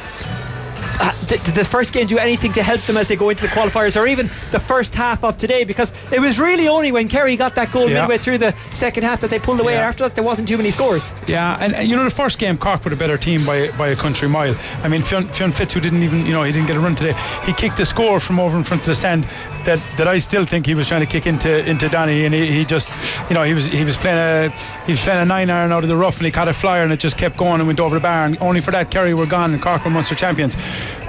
[1.01, 3.41] Uh, did, did this first game do anything to help them as they go into
[3.41, 5.63] the qualifiers or even the first half of today?
[5.63, 8.01] Because it was really only when Kerry got that goal Yeah.
[8.01, 9.73] midway through the second half that they pulled away.
[9.73, 9.87] Yeah.
[9.87, 11.11] After that, there wasn't too many scores.
[11.25, 13.87] Yeah, and, and you know the first game Cork were a better team by by
[13.87, 14.55] a country mile.
[14.83, 16.95] I mean Fionn, Fionn Fitz, who didn't even you know he didn't get a run
[16.95, 19.25] today, he kicked a score from over in front of the stand
[19.65, 22.45] that, that I still think he was trying to kick into into Danny, and he,
[22.47, 22.89] he just
[23.29, 24.49] you know he was he was playing a
[24.85, 26.83] he was playing a nine iron out of the rough, and he caught a flyer,
[26.83, 29.13] and it just kept going and went over the bar, and only for that Kerry
[29.13, 30.55] were gone, and Cork were Munster champions.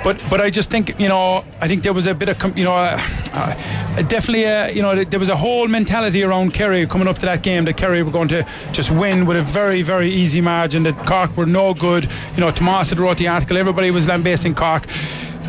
[0.04, 2.64] But but I just think you know I think there was a bit of you
[2.64, 2.98] know uh,
[3.32, 7.42] uh, definitely you know there was a whole mentality around Kerry coming up to that
[7.42, 10.96] game that Kerry were going to just win with a very very easy margin that
[11.06, 14.86] Cork were no good you know Tomas had wrote the article everybody was lambasting Cork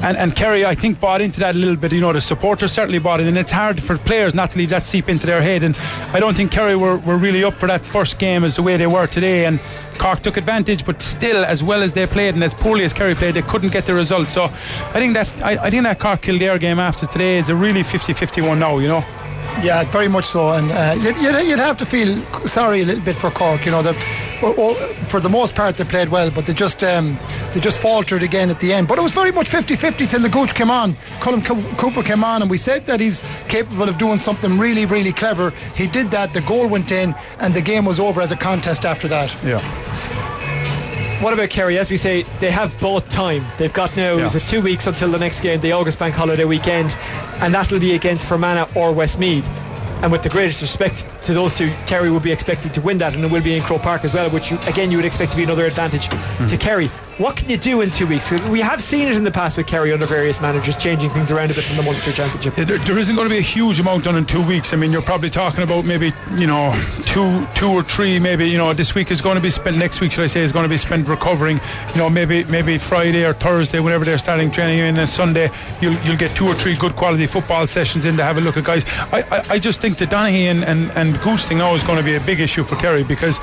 [0.04, 1.94] and, and Kerry, I think, bought into that a little bit.
[1.94, 4.70] You know, the supporters certainly bought it, and it's hard for players not to leave
[4.70, 5.64] that seep into their head.
[5.64, 5.78] And
[6.12, 8.76] I don't think Kerry were, were really up for that first game as the way
[8.76, 9.46] they were today.
[9.46, 9.62] And
[9.98, 13.16] Cork took advantage, but still, as well as they played and as poorly as Kerry
[13.16, 14.28] played, they couldn't get the result.
[14.28, 17.56] So I think that I, I think that Cork Kildare game after today is a
[17.56, 18.80] really 50-50 one now.
[18.80, 19.23] You know.
[19.62, 23.16] Yeah, very much so, and uh, you'd, you'd, have to feel sorry a little bit
[23.16, 23.66] for Cork.
[23.66, 23.82] You know,
[24.42, 27.18] well, for the most part they played well, but they just um,
[27.54, 28.88] they just faltered again at the end.
[28.88, 30.94] But it was very much 50-50 till the Gooch came on.
[31.22, 31.44] Colm
[31.78, 35.52] Cooper came on, and we said that he's capable of doing something really, really clever.
[35.76, 36.34] He did that.
[36.34, 39.34] The goal went in, and the game was over as a contest after that.
[39.44, 40.33] Yeah.
[41.24, 41.78] What about Kerry?
[41.78, 43.46] As we say, they have both time.
[43.58, 44.26] They've got now Yeah.
[44.26, 46.96] is it two weeks until the next game, the August Bank Holiday weekend,
[47.42, 49.48] and that'll be against Fermanagh or Westmeath.
[50.02, 53.16] And with the greatest respect to those two, Kerry will be expected to win that,
[53.16, 55.32] and it will be in Croke Park as well, which you, again you would expect
[55.32, 56.48] to be another advantage Mm-hmm.
[56.48, 56.90] to Kerry.
[57.20, 58.32] What can you do in two weeks?
[58.50, 61.52] We have seen it in the past with Kerry under various managers changing things around
[61.52, 62.58] a bit from the Munster Championship.
[62.58, 64.74] Yeah, there, there isn't going to be a huge amount done in two weeks.
[64.74, 66.74] I mean, you're probably talking about maybe you know
[67.06, 68.18] two, two or three.
[68.18, 69.78] Maybe you know this week is going to be spent.
[69.78, 71.62] Next week, should I say, is going to be spent recovering.
[71.94, 75.96] You know, maybe maybe Friday or Thursday, whenever they're starting training, and then Sunday you'll
[76.06, 78.64] you'll get two or three good quality football sessions in to have a look at
[78.64, 78.86] guys.
[79.14, 82.00] I I, I just think that Donaghy and and, and Gooch thing now is going
[82.00, 83.38] to be a big issue for Kerry because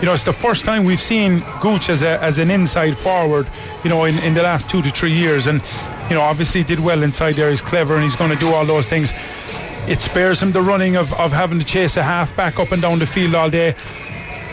[0.00, 3.46] you know it's the first time we've seen Gooch as a as an inside forward.
[3.82, 5.62] You know, in, in the last two to three years, and
[6.08, 7.50] you know, obviously did well inside there.
[7.50, 9.12] He's clever and he's going to do all those things.
[9.88, 12.80] It spares him the running of, of having to chase a half back up and
[12.80, 13.74] down the field all day.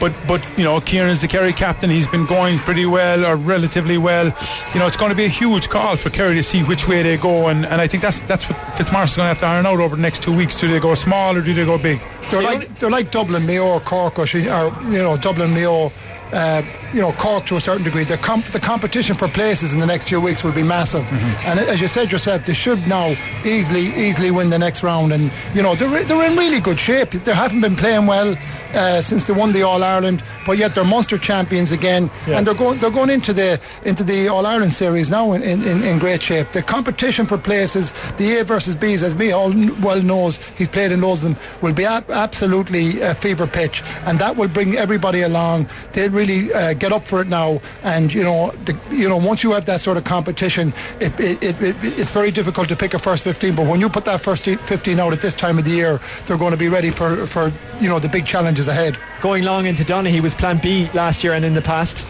[0.01, 1.89] But but you know, Kieran's the Kerry captain.
[1.89, 4.25] He's been going pretty well or relatively well.
[4.73, 7.03] You know, it's going to be a huge call for Kerry to see which way
[7.03, 9.45] they go, and, and I think that's that's what Fitzmaurice is going to have to
[9.45, 10.55] iron out over the next two weeks.
[10.55, 12.01] Do they go small or do they go big?
[12.31, 15.91] They're like they're like Dublin, Mayo, Cork, or, she- or you know Dublin, Mayo.
[16.33, 16.61] Uh,
[16.93, 18.03] you know Cork to a certain degree.
[18.05, 21.05] The, comp- the competition for places in the next few weeks will be massive,
[21.45, 23.13] and as you said yourself, they should now
[23.45, 25.11] easily easily win the next round.
[25.11, 27.09] And you know they're they're in really good shape.
[27.11, 28.35] They haven't been playing well
[28.73, 32.37] uh, since they won the All Ireland, but yet they're Munster champions again, Yeah.
[32.37, 35.83] and they're going they're going into the into the All Ireland series now in, in,
[35.83, 36.51] in great shape.
[36.51, 40.91] The competition for places, the A versus Bs, as me all well knows, he's played
[40.93, 44.77] in loads of them, will be ab- absolutely a fever pitch, and that will bring
[44.77, 45.67] everybody along.
[45.93, 49.43] They'll really uh, get up for it now, and you know, the, you know, once
[49.43, 52.93] you have that sort of competition, it, it, it, it, it's very difficult to pick
[52.93, 53.55] a first 15.
[53.55, 56.37] But when you put that first 15 out at this time of the year, they're
[56.37, 58.97] going to be ready for for you know the big challenges ahead.
[59.21, 62.05] Going long into Donaghy was Plan B last year and in the past.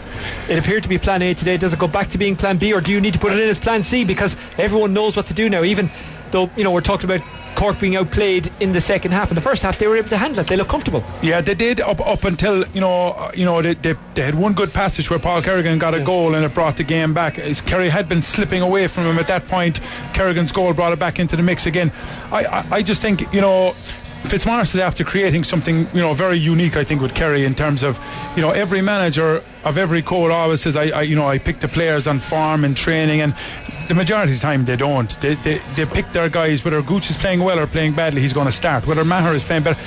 [0.50, 1.58] It appeared to be Plan A today.
[1.58, 3.40] Does it go back to being Plan B, or do you need to put it
[3.40, 5.64] in as Plan C because everyone knows what to do now?
[5.64, 5.90] Even
[6.32, 9.30] though you know we're talking about Cork being outplayed in the second half.
[9.30, 10.48] In the first half, they were able to handle it.
[10.48, 11.04] They look comfortable.
[11.22, 14.36] Yeah, they did up up until you know uh, you know they, they, they had
[14.36, 17.38] one good passage where Paul Kerrigan got a goal and it brought the game back.
[17.38, 19.80] As Kerry had been slipping away from him at that point.
[20.14, 21.92] Kerrigan's goal brought it back into the mix again.
[22.32, 23.76] I I, I just think you know.
[24.24, 26.78] Fitzmaurice is after creating something, you know, very unique.
[26.78, 28.00] I think with Kerry in terms of,
[28.36, 31.60] you know, every manager of every code always says, I, I you know, I pick
[31.60, 33.36] the players on form and training, and
[33.88, 35.20] the majority of the time they don't.
[35.20, 36.64] They, they, they pick their guys.
[36.64, 38.88] Whether Gooch is playing well or playing badly, he's going to start.
[38.88, 39.82] Whether Maher is playing better.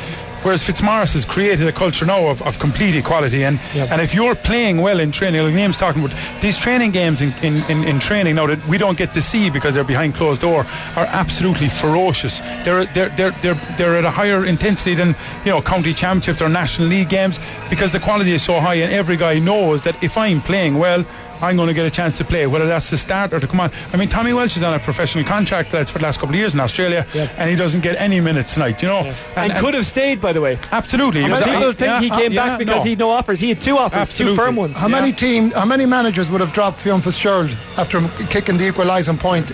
[0.44, 4.34] Whereas Fitzmaurice has created a culture now of, of complete equality, and and if you're
[4.34, 7.98] playing well in training, like Liam's talking about these training games in, in, in, in
[7.98, 11.68] training now that we don't get to see because they're behind closed door, are absolutely
[11.68, 12.40] ferocious.
[12.62, 16.50] They're they're they're they're, they're at a higher intensity than you know county championships or
[16.50, 20.18] national league games because the quality is so high, and every guy knows that if
[20.18, 21.06] I'm playing well.
[21.44, 23.60] I'm going to get a chance to play, whether that's to start or to come
[23.60, 23.70] on.
[23.92, 26.38] I mean, Tommy Walsh is on a professional contract that's for the last couple of
[26.38, 29.12] years in Australia, and he doesn't get any minutes tonight, you know.
[29.36, 30.58] And, could have stayed, by the way.
[30.72, 31.20] Absolutely.
[31.20, 32.82] How He was- many people uh, think yeah, he uh, came yeah, back because no.
[32.82, 33.40] he had no offers?
[33.40, 34.36] He had two offers, Absolutely.
[34.36, 34.76] two firm ones.
[34.78, 35.50] How many team?
[35.50, 39.46] How many managers would have dropped Fionn Fitzgerald after kicking the equalising point,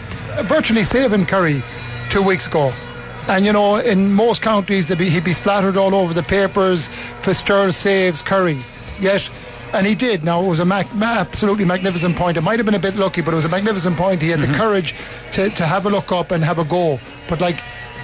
[0.42, 1.62] virtually saving Kerry
[2.08, 2.72] two weeks ago?
[3.28, 6.88] And you know, in most counties, they'd be, he'd be splattered all over the papers.
[7.20, 8.58] Fitzgerald saves Kerry,
[9.00, 9.28] yet.
[9.72, 10.24] And he did.
[10.24, 12.36] Now it was a ma- absolutely magnificent point.
[12.36, 14.20] It might have been a bit lucky, but it was a magnificent point.
[14.20, 14.94] He had the courage
[15.32, 16.98] to, to have a look up and have a go.
[17.28, 17.56] But like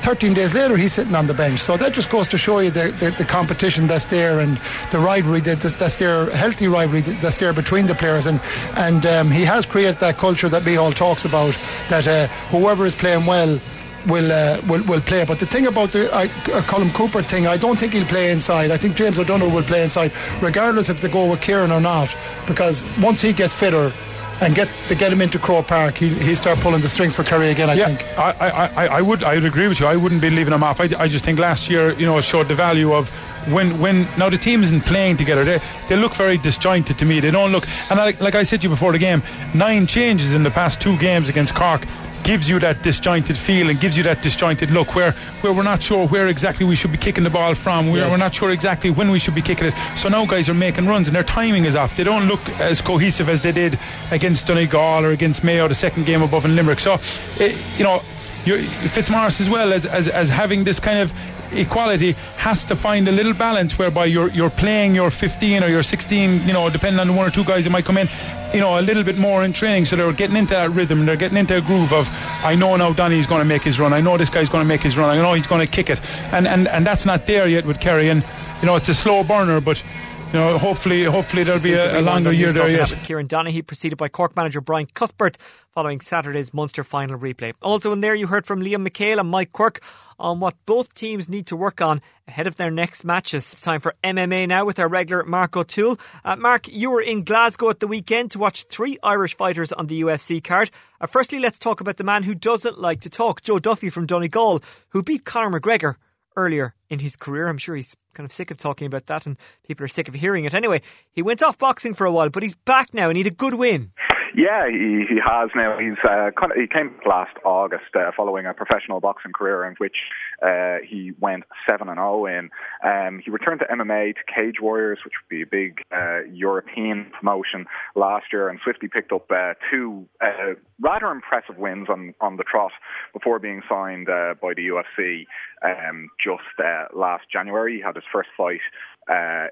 [0.02, 1.59] 13 days later, he's sitting on the bench.
[1.59, 4.59] So that just goes to show you the, the, the competition that's there and
[4.92, 8.26] the rivalry that, that- that's there, healthy rivalry that- that's there between the players.
[8.26, 8.40] And
[8.76, 11.57] and um, he has created that culture that Mihal talks about,
[11.88, 13.59] that uh, whoever is playing well
[14.07, 15.25] will uh, will will play.
[15.25, 18.31] But the thing about the I, uh, Colm Cooper thing, I don't think he'll play
[18.31, 18.71] inside.
[18.71, 22.16] I think James O'Donoghue will play inside, regardless if they go with Kieran or not,
[22.47, 23.92] because once he gets fitter.
[24.38, 27.25] And get to get him into Croke Park, he he start pulling the strings for
[27.25, 27.71] Kerry again.
[27.71, 28.19] I yeah, think.
[28.19, 29.87] I, I, I, I would I would agree with you.
[29.87, 30.79] I wouldn't be leaving him off.
[30.79, 33.09] I, I just think last year, you know, showed the value of
[33.49, 35.42] when when now the team isn't playing together.
[35.42, 37.19] They they look very disjointed to me.
[37.21, 39.23] They don't look and like, like I said to you before the game,
[39.55, 41.87] nine changes in the past two games against Cork
[42.26, 45.12] gives you that disjointed feel and gives you that disjointed look where
[45.42, 47.90] where we're not sure where exactly we should be kicking the ball from.
[47.90, 49.74] We're, we're not sure exactly when we should be kicking it.
[49.96, 51.96] So now guys are making runs and their timing is off.
[51.96, 53.78] They don't look as cohesive as they did
[54.10, 56.80] against Donegal or against Mayo the second game above in Limerick.
[56.80, 56.94] So
[57.38, 58.02] eh, you know
[58.44, 61.12] you Fitzmaurice as well as, as as having this kind of
[61.57, 65.83] equality has to find a little balance whereby you're you're playing your 15 or your
[65.83, 68.09] 16 you know depending on the one or two guys that might come in
[68.55, 69.85] you know a little bit more in training.
[69.87, 71.05] So they're getting into that rhythm.
[71.07, 72.09] They're getting into a groove of
[72.45, 73.92] I know now Donny's going to make his run.
[73.92, 75.11] I know this guy's going to make his run.
[75.11, 76.01] I know he's going to kick it.
[76.33, 78.09] And and and that's not there yet with Kerry.
[78.09, 78.23] And
[78.61, 79.83] you know it's a slow burner but
[80.26, 82.88] you know, hopefully, hopefully there'll be a, a longer year there yet.
[82.88, 85.38] That was Kieran Donaghy, preceded by Cork manager Brian Cuthbert,
[85.70, 87.52] following Saturday's Munster final replay.
[87.62, 89.80] Also in there, you heard from Liam McHale and Mike Quirk
[90.18, 93.52] on what both teams need to work on ahead of their next matches.
[93.52, 95.98] It's time for MMA now with our regular Mark O'Toole.
[96.24, 99.86] Uh, Mark, you were in Glasgow at the weekend to watch three Irish fighters on
[99.86, 100.70] the UFC card.
[101.00, 104.06] Uh, firstly, let's talk about the man who doesn't like to talk, Joe Duffy from
[104.06, 105.96] Donegal, who beat Conor McGregor
[106.37, 107.49] earlier in his career.
[107.49, 110.14] I'm sure he's kind of sick of talking about that and people are sick of
[110.14, 110.55] hearing it.
[110.55, 110.81] Anyway,
[111.12, 113.37] he went off boxing for a while, but he's back now and he had a
[113.37, 113.92] good win.
[114.35, 115.79] Yeah, he, he has now.
[115.79, 119.75] He's uh, kind of, he came last August uh, following a professional boxing career in
[119.79, 119.96] which
[120.42, 122.51] uh, he went seven and zero in.
[122.85, 127.11] Um, he returned to MMA to Cage Warriors, which would be a big uh, European
[127.18, 132.37] promotion last year, and swiftly picked up uh, two uh, rather impressive wins on on
[132.37, 132.72] the trot
[133.12, 135.27] before being signed uh, by the UFC
[135.62, 137.77] um, just uh, last January.
[137.77, 138.61] He had his first fight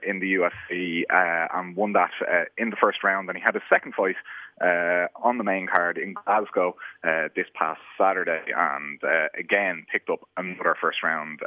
[0.03, 2.11] in the UFC and won that
[2.59, 3.29] in the first round.
[3.29, 4.17] And he had his second fight
[4.61, 10.11] uh, on the main card in Glasgow uh, this past Saturday, and uh, again picked
[10.11, 11.41] up another first round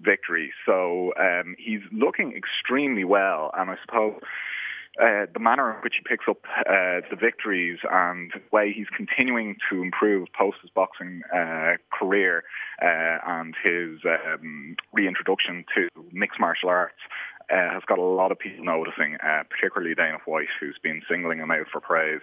[0.00, 0.52] victory.
[0.66, 4.20] So um, he's looking extremely well, and I suppose.
[5.00, 8.88] Uh, the manner in which he picks up uh, the victories and the way he's
[8.94, 12.44] continuing to improve post his boxing uh, career
[12.82, 17.00] and his um, reintroduction to mixed martial arts
[17.50, 21.38] uh, has got a lot of people noticing, uh, particularly Dana White, who's been singling
[21.38, 22.20] him out for praise.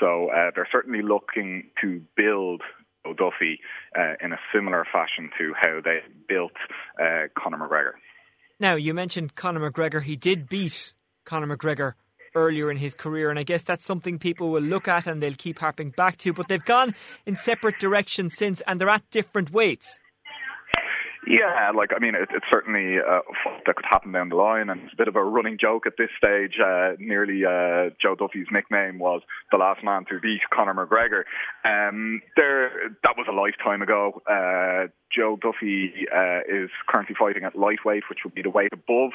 [0.00, 2.62] So uh, they're certainly looking to build
[3.04, 3.60] Duffy
[3.96, 6.52] uh, in a similar fashion to how they built
[7.00, 7.92] uh, Conor McGregor.
[8.58, 10.02] Now, you mentioned Conor McGregor.
[10.02, 10.92] He did beat
[11.24, 11.92] Conor McGregor
[12.34, 15.34] earlier in his career, and I guess that's something people will look at and they'll
[15.34, 16.32] keep harping back to.
[16.32, 16.94] But they've gone
[17.26, 19.98] in separate directions since, and they're at different weights.
[21.26, 23.20] Yeah, like I mean, it, it's certainly uh,
[23.66, 25.94] that could happen down the line, and it's a bit of a running joke at
[25.98, 26.54] this stage.
[26.64, 31.24] Uh, nearly uh, Joe Duffy's nickname was the last man to beat Conor McGregor.
[31.64, 32.70] Um, there,
[33.02, 34.22] that was a lifetime ago.
[34.30, 39.10] Uh, Joe Duffy uh, is currently fighting at lightweight, which would be the weight above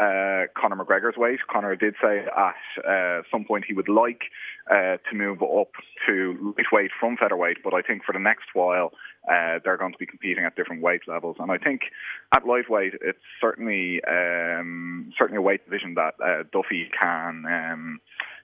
[0.00, 1.40] uh, Conor McGregor's weight.
[1.50, 4.22] Conor did say at uh, some point he would like
[4.70, 5.72] uh, to move up
[6.06, 8.92] to lightweight from featherweight, but I think for the next while
[9.30, 11.36] uh, they're going to be competing at different weight levels.
[11.38, 11.82] And I think
[12.34, 17.44] at lightweight it's certainly um, certainly a weight division that uh, Duffy can.
[17.46, 18.00] Um,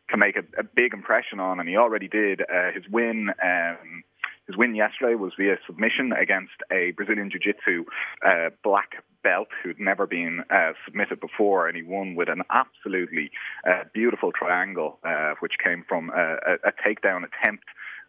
[0.08, 2.40] can make a, a, big impression on, and he already did.
[2.40, 4.02] Uh, his win um,
[4.48, 7.84] his win yesterday was via submission against a Brazilian Jiu Jitsu
[8.26, 13.30] uh, black belt who'd never been uh, submitted before, and he won with an absolutely
[13.68, 17.64] uh, beautiful triangle, uh, which came from a, a takedown attempt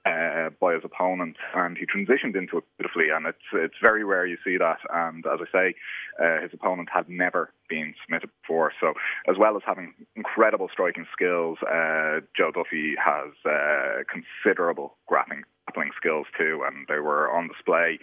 [0.06, 3.10] uh, by his opponent, and he transitioned into it beautifully.
[3.14, 4.80] And it's it's very rare you see that.
[4.94, 5.76] And as I say,
[6.24, 8.72] uh, his opponent had never been submitted before.
[8.80, 8.94] So,
[9.30, 15.92] as well as having incredible striking skills, uh, Joe Duffy has uh, considerable grappling grappling
[15.96, 18.00] skills too, and they were on display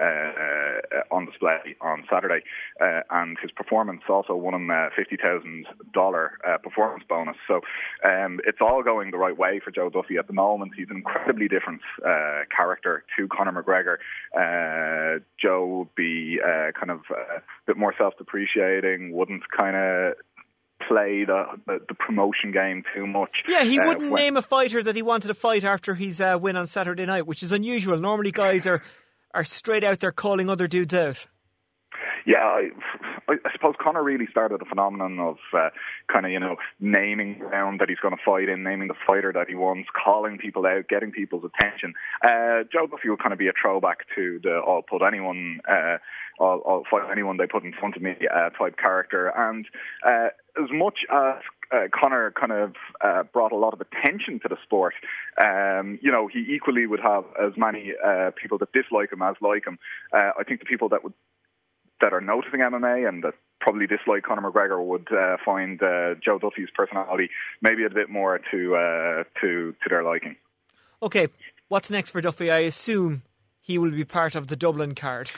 [0.00, 2.42] uh, uh, on display on Saturday.
[2.80, 7.36] Uh, and his performance also won him a fifty thousand dollar performance bonus.
[7.46, 7.60] So
[8.04, 10.72] um, it's all going the right way for Joe Duffy at the moment.
[10.76, 13.96] He's an incredibly different uh, character to Conor McGregor.
[14.34, 20.14] Uh, Joe would be uh, kind of a bit more self-depreciating, wouldn't kind of
[20.88, 23.30] play the, the, the promotion game too much.
[23.46, 26.20] Yeah, he wouldn't uh, when, name a fighter that he wanted to fight after his
[26.20, 27.98] uh, win on Saturday night, which is unusual.
[27.98, 28.82] Normally, guys are
[29.32, 31.26] are straight out there calling other dudes out.
[32.26, 32.70] Yeah, I,
[33.28, 35.70] I suppose Conor really started the phenomenon of uh,
[36.12, 39.32] kind of you know naming round that he's going to fight in, naming the fighter
[39.32, 41.94] that he wants, calling people out, getting people's attention.
[42.22, 45.98] Uh, Joe Duffy will kind of be a throwback to the "I'll put anyone, uh,
[46.40, 49.66] I'll, I'll fight anyone they put in front of me" uh, type character, and
[50.06, 50.28] uh,
[50.62, 54.56] as much as uh, Conor kind of uh, brought a lot of attention to the
[54.64, 54.94] sport.
[55.42, 59.36] Um, you know, he equally would have as many uh, people that dislike him as
[59.40, 59.78] like him.
[60.12, 61.14] Uh, I think the people that would
[62.00, 66.38] that are noticing MMA and that probably dislike Conor McGregor would uh, find uh, Joe
[66.38, 67.28] Duffy's personality
[67.60, 70.36] maybe a bit more to to to their liking.
[71.02, 71.28] Okay,
[71.68, 72.50] what's next for Duffy?
[72.50, 73.22] I assume
[73.60, 75.30] he will be part of the Dublin card.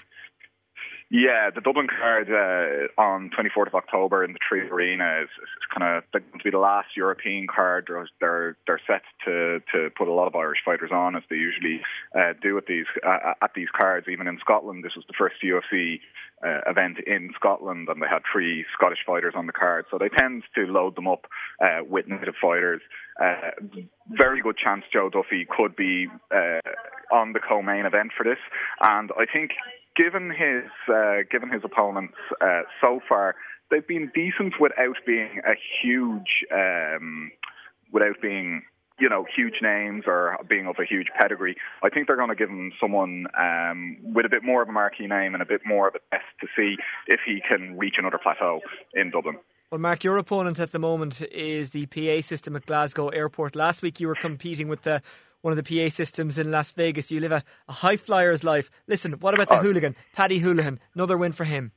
[1.13, 5.99] Yeah, the Dublin card uh, on 24th of October in the 3Arena is, is kind
[5.99, 7.87] of going to be the last European card.
[8.19, 11.83] They're they're set to to put a lot of Irish fighters on as they usually
[12.19, 14.07] uh, do at these uh, at these cards.
[14.11, 16.01] Even in Scotland, this was the first UFC
[16.43, 19.85] uh, event in Scotland, and they had three Scottish fighters on the card.
[19.91, 21.27] So they tend to load them up
[21.63, 22.81] uh, with native fighters.
[23.21, 23.51] Uh,
[24.09, 26.07] very good chance Joe Duffy could be
[27.13, 28.41] on the co-main event for this,
[28.81, 29.51] and I think
[29.97, 33.35] given his uh, given his opponents uh, so far,
[33.71, 37.31] they've been decent without being a huge, um,
[37.93, 38.63] without being
[39.01, 41.57] you know, huge names or being of a huge pedigree.
[41.83, 44.73] I think they're going to give him someone um, with a bit more of a
[44.73, 46.77] marquee name and a bit more of a test to see
[47.09, 48.61] if he can reach another plateau
[48.95, 49.39] in Dublin.
[49.73, 53.57] Well, Mark, your opponent at the moment is the PA system at Glasgow Airport.
[53.57, 55.03] Last week you were competing with the
[55.43, 57.11] one of the PA systems in Las Vegas.
[57.11, 58.71] You live a, a high flyer's life.
[58.87, 60.79] Listen, what about the uh, hooligan, Paddy Holohan?
[60.95, 61.73] Another win for him.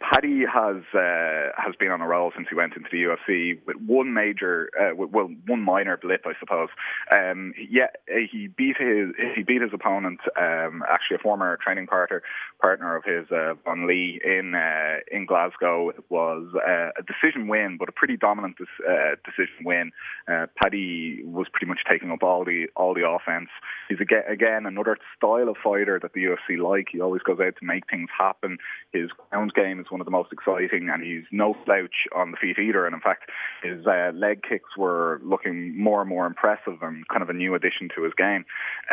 [0.00, 3.76] Paddy has uh, has been on a roll since he went into the UFC with
[3.76, 6.68] one major, uh, well, one minor blip, I suppose.
[7.12, 12.22] Um, yeah, he beat his he beat his opponent, um, actually a former training partner
[12.62, 15.90] partner of his, uh, Vaughan Lee in uh, in Glasgow.
[15.90, 19.92] It was uh, a decision win, but a pretty dominant uh, decision win.
[20.26, 23.50] Uh, Paddy was pretty much taking up all the all the offense.
[23.90, 26.88] He's again, again another style of fighter that the UFC like.
[26.90, 28.56] He always goes out to make things happen.
[28.92, 32.36] His ground game is one of the most exciting, and he's no slouch on the
[32.36, 32.86] feet either.
[32.86, 33.30] And in fact,
[33.62, 37.54] his uh, leg kicks were looking more and more impressive and kind of a new
[37.54, 38.44] addition to his game.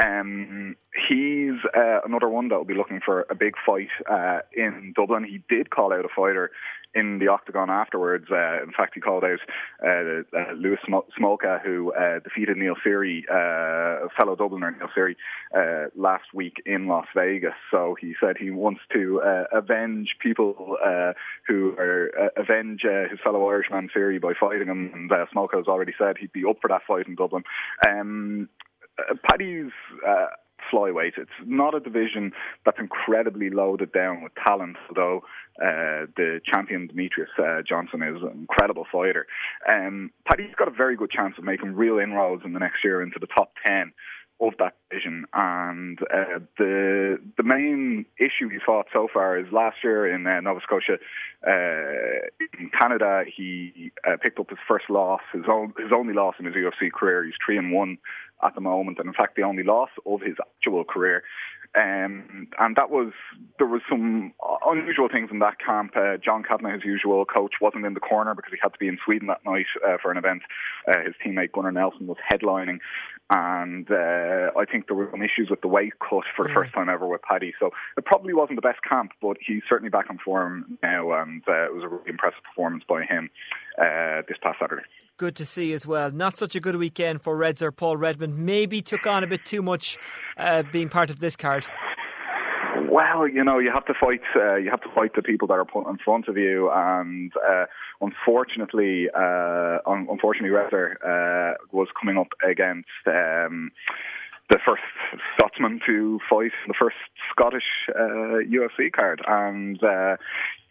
[0.04, 0.76] Um,
[1.08, 5.24] he's uh, another one that will be looking for a big fight uh, in Dublin.
[5.24, 6.52] He did call out a fighter
[6.98, 8.26] in the octagon afterwards.
[8.32, 9.40] Uh, in fact, he called out
[9.86, 15.16] uh, uh, Louis Smolka, who uh, defeated Neil Seery, uh, fellow Dubliner Neil Seery,
[15.56, 17.54] uh, last week in Las Vegas.
[17.72, 19.22] So he said he wants to
[19.52, 20.78] avenge people
[21.48, 24.92] who are avenge his fellow Irishman Seery by fighting him.
[24.94, 27.44] And Smolka has already said he'd be up for that fight in Dublin.
[27.88, 28.50] Um,
[29.30, 29.72] Paddy's
[30.72, 31.18] flyweight.
[31.18, 32.32] It's not a division
[32.66, 35.24] that's incredibly loaded down with talent, although
[35.62, 39.26] uh, the champion Demetrious uh, Johnson is an incredible fighter.
[39.68, 43.02] Um, Paddy's got a very good chance of making real inroads in the next year
[43.02, 43.94] into the top 10
[44.40, 45.26] of that division.
[45.34, 50.40] And uh, the the main issue he fought so far is last year in uh,
[50.42, 50.98] Nova Scotia,
[51.46, 52.28] uh,
[52.60, 56.46] in Canada, he uh, picked up his first loss, his own his only loss in
[56.46, 57.24] his UFC career.
[57.24, 57.98] He's three and one
[58.44, 61.24] at the moment, and in fact, the only loss of his actual career.
[61.76, 63.12] Um, and that was
[63.58, 64.34] there was some
[64.66, 65.92] unusual things in that camp.
[65.96, 68.88] Uh, John Kavanagh, his usual coach, wasn't in the corner because he had to be
[68.88, 70.42] in Sweden that night uh, for an event.
[70.88, 72.80] Uh, his teammate Gunnar Nelson was headlining,
[73.30, 76.74] and uh, I think there were some issues with the weight cut for the first
[76.74, 77.54] time ever with Paddy.
[77.60, 81.44] So it probably wasn't the best camp, but he's certainly back on form now, and
[81.48, 83.30] uh, it was a really impressive performance by him
[83.78, 84.84] uh, this past Saturday
[85.18, 86.12] good to see as well.
[86.12, 88.38] Not such a good weekend for Reds or Paul Redmond.
[88.38, 89.98] Maybe took on a bit too much
[90.38, 91.66] uh, being part of this card.
[92.90, 94.22] Well, you know, you have to fight.
[94.36, 97.32] Uh, you have to fight the people that are put in front of you, and
[97.48, 97.66] uh,
[98.02, 102.88] unfortunately, uh, un- unfortunately, Redder uh, was coming up against.
[103.08, 103.72] Um,
[104.50, 104.84] the first
[105.36, 106.96] Scotsman to fight the first
[107.32, 110.16] Scottish uh, UFC card, and uh,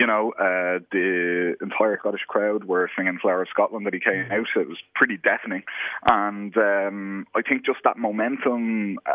[0.00, 4.30] you know uh, the entire Scottish crowd were singing "Flower of Scotland" that he came
[4.30, 4.46] out.
[4.56, 5.62] It was pretty deafening,
[6.10, 8.98] and um, I think just that momentum.
[9.06, 9.12] Uh,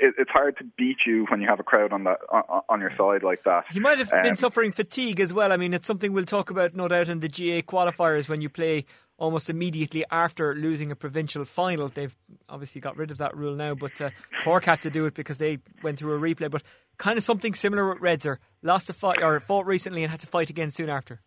[0.00, 2.80] it, it's hard to beat you when you have a crowd on that on, on
[2.80, 3.64] your side like that.
[3.72, 5.52] You might have um, been suffering fatigue as well.
[5.52, 8.48] I mean, it's something we'll talk about, no doubt, in the GAA qualifiers when you
[8.48, 8.86] play
[9.18, 11.88] almost immediately after losing a provincial final.
[11.88, 12.16] They've
[12.48, 14.10] obviously got rid of that rule now, but uh,
[14.44, 16.50] Cork had to do it because they went through a replay.
[16.50, 16.62] But
[16.98, 18.38] kind of something similar with Redzer.
[18.62, 21.20] Lost a fight or fought recently and had to fight again soon after.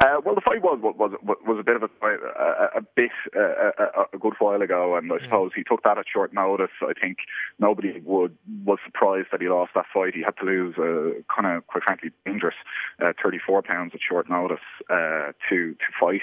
[0.00, 3.72] Uh, well, the fight was was was a bit of a a, a bit uh,
[3.78, 6.70] a, a, good while ago, and I suppose he took that at short notice.
[6.82, 7.18] I think
[7.58, 10.14] nobody would was surprised that he lost that fight.
[10.14, 12.54] He had to lose a kind of quite frankly dangerous
[13.02, 16.22] uh, 34 pounds at short notice uh, to to fight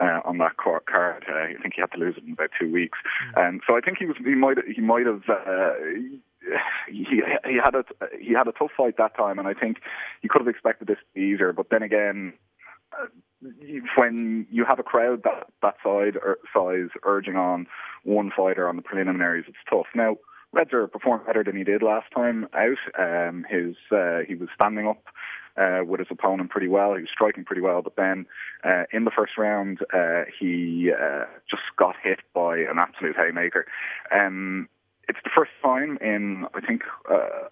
[0.00, 0.82] uh, on that card.
[0.96, 2.98] Uh, I think he had to lose it in about two weeks,
[3.36, 5.22] and um, so I think he was he might he might have.
[5.28, 5.74] Uh,
[6.88, 7.84] he he had a
[8.18, 9.78] he had a tough fight that time, and I think
[10.22, 11.52] he could have expected this to be easier.
[11.52, 12.32] But then again,
[12.98, 13.06] uh,
[13.96, 17.66] when you have a crowd that that side or size urging on
[18.04, 19.86] one fighter on the preliminaries, it's tough.
[19.94, 20.16] Now,
[20.54, 22.78] Redzer performed better than he did last time out.
[22.98, 25.04] Um, his uh, he was standing up
[25.60, 26.94] uh, with his opponent pretty well.
[26.94, 28.26] He was striking pretty well, but then
[28.64, 33.66] uh, in the first round, uh, he uh, just got hit by an absolute haymaker.
[34.14, 34.68] Um,
[35.08, 37.48] it's the first time in, I think, uh,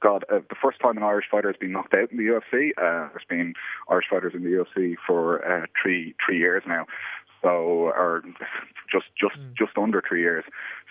[0.00, 2.70] God, uh, the first time an Irish fighter has been knocked out in the UFC.
[2.78, 3.54] Uh, there's been
[3.90, 6.86] Irish fighters in the UFC for uh, three three years now,
[7.42, 8.22] so or
[8.92, 9.52] just just mm.
[9.58, 10.44] just under three years.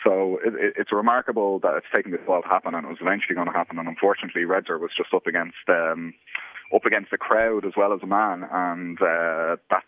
[0.04, 3.00] So it, it, it's remarkable that it's taken this while to happen, and it was
[3.02, 3.80] eventually going to happen.
[3.80, 6.14] And unfortunately, Redzer was just up against um,
[6.74, 9.86] up against the crowd as well as a man, and uh, that's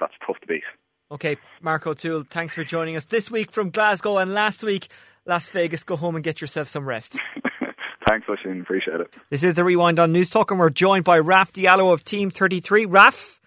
[0.00, 0.62] that's tough to beat.
[1.10, 4.88] Okay, Mark O'Toole, thanks for joining us this week from Glasgow and last week
[5.24, 5.82] Las Vegas.
[5.84, 7.16] Go home and get yourself some rest.
[8.08, 8.62] Thanks, Oisin.
[8.62, 9.14] Appreciate it.
[9.28, 12.86] This is the Rewind on Newstalk, and we're joined by Raf Diallo of Team 33.
[12.86, 13.38] Raf,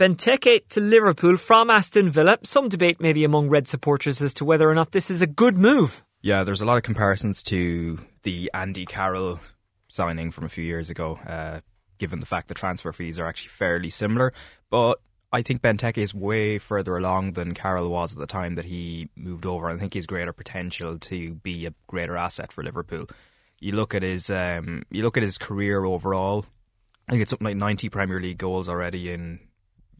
[0.00, 2.38] Benteke to Liverpool from Aston Villa.
[2.42, 5.56] Some debate maybe among Red supporters as to whether or not this is a good
[5.56, 6.02] move.
[6.22, 9.38] Yeah, there's a lot of comparisons to the Andy Carroll
[9.88, 11.60] signing from a few years ago, uh,
[12.00, 14.32] given the fact the transfer fees are actually fairly similar.
[14.70, 15.00] But
[15.32, 19.08] I think Benteke is way further along than Carroll was at the time that he
[19.14, 19.68] moved over.
[19.68, 23.06] I think he's greater potential to be a greater asset for Liverpool.
[23.60, 26.46] You look at his um, you look at his career overall.
[27.06, 29.40] I think it's something like 90 Premier League goals already in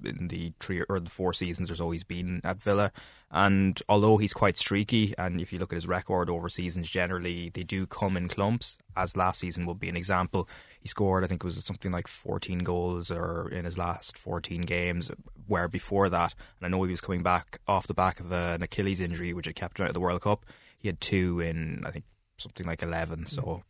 [0.04, 2.92] in the three or the four seasons there's always been at Villa.
[3.30, 7.50] And although he's quite streaky, and if you look at his record over seasons, generally
[7.54, 8.76] they do come in clumps.
[8.96, 10.48] As last season would be an example,
[10.80, 14.62] he scored I think it was something like 14 goals or in his last 14
[14.62, 15.10] games.
[15.46, 18.62] Where before that, and I know he was coming back off the back of an
[18.62, 20.44] Achilles injury, which had kept him out of the World Cup.
[20.78, 22.04] He had two in I think
[22.36, 23.26] something like 11.
[23.26, 23.62] So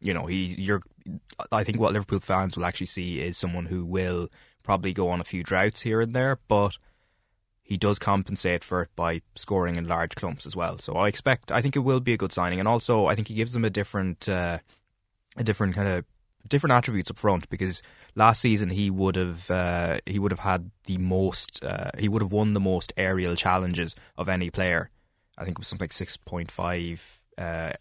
[0.00, 0.82] you know he you're
[1.50, 4.28] I think what Liverpool fans will actually see is someone who will
[4.62, 6.78] probably go on a few droughts here and there, but
[7.62, 10.78] he does compensate for it by scoring in large clumps as well.
[10.78, 13.28] So I expect, I think it will be a good signing, and also I think
[13.28, 14.58] he gives them a different, uh,
[15.36, 16.04] a different kind of
[16.48, 17.82] different attributes up front because
[18.14, 22.22] last season he would have uh, he would have had the most uh, he would
[22.22, 24.90] have won the most aerial challenges of any player.
[25.36, 27.72] I think it was something like six point five, uh,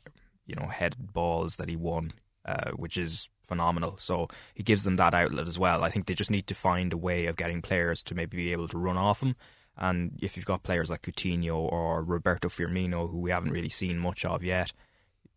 [0.45, 2.11] you know, headed balls that he won
[2.47, 3.97] uh, which is phenomenal.
[3.97, 5.83] So he gives them that outlet as well.
[5.83, 8.51] I think they just need to find a way of getting players to maybe be
[8.51, 9.35] able to run off him.
[9.77, 13.99] And if you've got players like Coutinho or Roberto Firmino, who we haven't really seen
[13.99, 14.73] much of yet,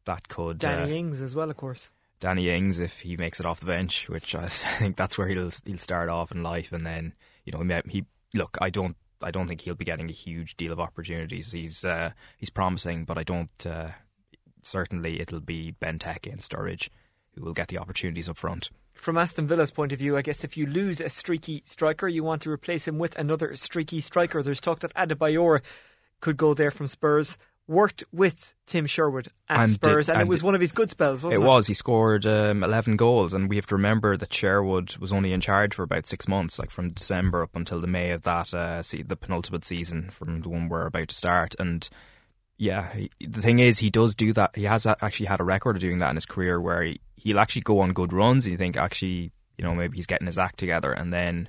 [0.06, 0.58] that could.
[0.58, 1.90] Danny uh, Ings as well, of course.
[2.20, 5.50] Danny Ings, if he makes it off the bench, which I think that's where he'll
[5.64, 8.04] he'll start off in life, and then you know he he
[8.34, 8.56] look.
[8.60, 11.52] I don't I don't think he'll be getting a huge deal of opportunities.
[11.52, 13.66] He's uh, he's promising, but I don't.
[13.66, 13.90] Uh,
[14.62, 16.88] certainly, it'll be Benteke and Sturridge
[17.34, 18.70] who will get the opportunities up front.
[18.94, 22.22] From Aston Villa's point of view, I guess if you lose a streaky striker, you
[22.22, 24.42] want to replace him with another streaky striker.
[24.42, 25.62] There's talk that Adebayor
[26.20, 27.38] could go there from Spurs.
[27.66, 30.72] Worked with Tim Sherwood at and Spurs, did, and, and, it was one of his
[30.72, 31.44] good spells, wasn't it?
[31.44, 31.68] It was.
[31.68, 35.40] He scored um, 11 goals, and we have to remember that Sherwood was only in
[35.40, 38.82] charge for about six months, like from December up until the May of that, uh,
[38.82, 41.54] see, the penultimate season from the one we're about to start.
[41.60, 41.88] And
[42.60, 42.94] yeah,
[43.26, 44.54] the thing is, he does do that.
[44.54, 47.38] He has actually had a record of doing that in his career where he, he'll
[47.38, 50.38] actually go on good runs and you think, actually, you know, maybe he's getting his
[50.38, 50.92] act together.
[50.92, 51.48] And then,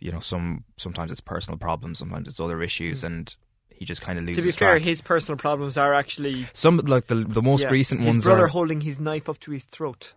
[0.00, 3.00] you know, some sometimes it's personal problems, sometimes it's other issues.
[3.00, 3.06] Mm.
[3.06, 3.36] And
[3.70, 4.44] he just kind of loses.
[4.44, 8.00] To be fair, his personal problems are actually some like the the most yeah, recent
[8.00, 8.16] his ones.
[8.16, 10.12] His brother are, holding his knife up to his throat.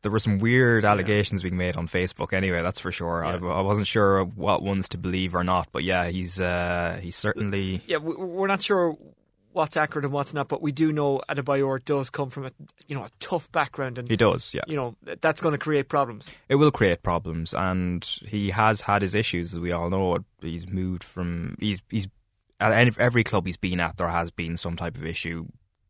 [0.00, 1.50] There were some weird allegations yeah.
[1.50, 2.32] being made on Facebook.
[2.32, 3.22] Anyway, that's for sure.
[3.22, 3.46] Yeah.
[3.46, 7.16] I, I, wasn't sure what ones to believe or not, but yeah, he's uh, he's
[7.16, 7.82] certainly.
[7.86, 8.96] Yeah, we're not sure
[9.60, 12.50] what's accurate and what's not, but we do know Adebayor does come from a
[12.88, 14.62] you know a tough background, and he does, yeah.
[14.66, 16.30] You know that's going to create problems.
[16.48, 20.18] It will create problems, and he has had his issues, as we all know.
[20.40, 22.08] He's moved from he's he's
[22.58, 25.46] at every club he's been at, there has been some type of issue.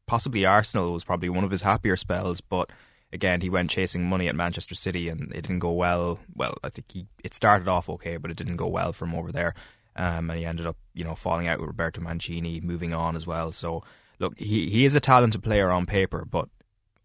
[0.06, 2.70] Possibly Arsenal was probably one of his happier spells, but
[3.12, 6.18] again, he went chasing money at Manchester City, and it didn't go well.
[6.34, 9.30] Well, I think he it started off okay, but it didn't go well from over
[9.30, 9.54] there.
[10.00, 13.26] Um, and he ended up, you know, falling out with Roberto Mancini, moving on as
[13.26, 13.52] well.
[13.52, 13.82] So
[14.18, 16.48] look, he he is a talented player on paper, but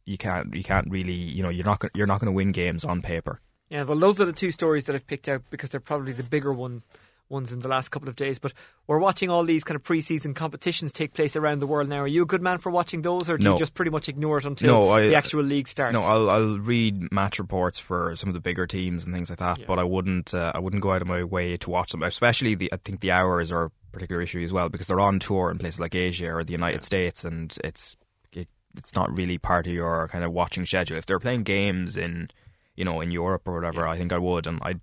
[0.06, 2.86] you can't you can't really, you know, you're not you're not going to win games
[2.86, 3.42] on paper.
[3.70, 6.24] Yeah, well, those are the two stories that I've picked out because they're probably the
[6.24, 6.84] bigger one
[7.30, 8.40] ones in the last couple of days.
[8.40, 8.54] But
[8.88, 12.02] we're watching all these kind of pre-season competitions take place around the world now.
[12.02, 13.54] Are you a good man for watching those, or do no.
[13.54, 15.94] you just pretty much ignore it until no, I, the actual league starts?
[15.94, 19.40] No, I'll, I'll, read match reports for some of the bigger teams and things like
[19.40, 19.60] that.
[19.60, 19.66] Yeah.
[19.68, 22.56] But I wouldn't uh, I wouldn't go out of my way to watch them, especially
[22.56, 25.52] the I think the hours are a particular issue as well because they're on tour
[25.52, 26.86] in places like Asia or the United yeah.
[26.86, 27.96] States, and it's
[28.32, 28.48] it,
[28.78, 30.98] it's not really part of your kind of watching schedule.
[30.98, 32.30] If they're playing games in
[32.76, 33.92] you know in Europe or whatever, yeah.
[33.92, 34.76] I think I would, and I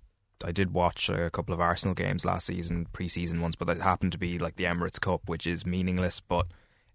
[0.43, 4.11] I did watch a couple of Arsenal games last season, pre-season ones, but it happened
[4.13, 6.47] to be like the Emirates Cup, which is meaningless, but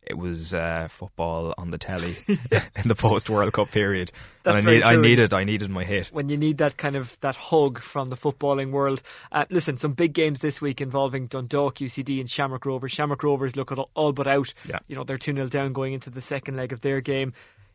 [0.09, 4.11] it was uh, football on the telly in the post World Cup period.
[4.43, 6.09] That's and I, need, I needed I needed my hit.
[6.09, 9.03] When you need that kind of that hug from the footballing world.
[9.31, 12.93] Uh, listen, some big games this week involving Dundalk, UCD and Shamrock Rovers.
[12.93, 14.55] Shamrock Rovers look all, all but out.
[14.67, 14.79] Yeah.
[14.87, 17.35] You know, they're 2 0 down going into the second leg of their game.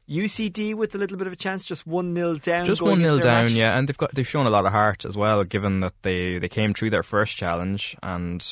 [0.09, 2.65] UCD with a little bit of a chance, just one 0 down.
[2.65, 3.53] Just one 0 down, match.
[3.53, 6.39] yeah, and they've got they've shown a lot of heart as well, given that they
[6.39, 8.45] they came through their first challenge, and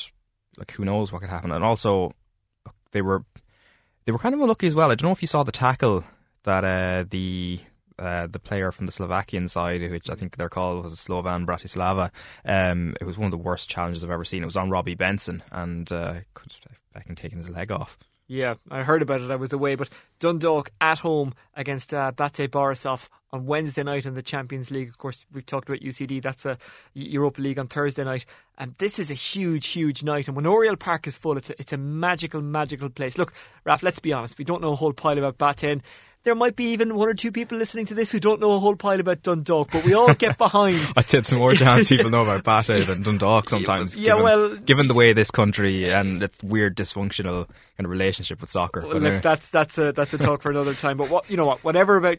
[0.58, 2.14] like who knows what could happen, and also
[2.92, 3.24] they were
[4.04, 4.90] they were kind of unlucky as well.
[4.90, 6.04] I don't know if you saw the tackle
[6.44, 7.60] that uh, the
[7.98, 12.10] uh, the player from the Slovakian side, which I think they're called was Slovan Bratislava.
[12.44, 14.42] Um, it was one of the worst challenges I've ever seen.
[14.42, 16.52] It was on Robbie Benson, and uh, could
[16.94, 17.98] I can taken his leg off.
[18.32, 19.30] Yeah, I heard about it.
[19.30, 24.14] I was away, but Dundalk at home against uh, BATE Borisov on Wednesday night in
[24.14, 24.88] the Champions League.
[24.88, 26.22] Of course, we've talked about UCD.
[26.22, 26.56] That's a
[26.94, 28.24] Europa League on Thursday night,
[28.56, 30.28] and this is a huge, huge night.
[30.28, 33.18] And when Oriel Park is full, it's a, it's a magical, magical place.
[33.18, 34.38] Look, Raf, let's be honest.
[34.38, 35.82] We don't know a whole pile about BATE
[36.24, 38.58] there might be even one or two people listening to this who don't know a
[38.58, 40.92] whole pile about Dundalk, but we all get behind.
[40.96, 43.96] I'd say it's more chance people know about BATE than Dundalk sometimes.
[43.96, 48.40] Yeah, given, well, given the way this country and its weird dysfunctional kind of relationship
[48.40, 48.82] with soccer.
[48.86, 50.96] Well, look, that's that's a that's a talk for another time.
[50.96, 52.18] But what you know, what whatever about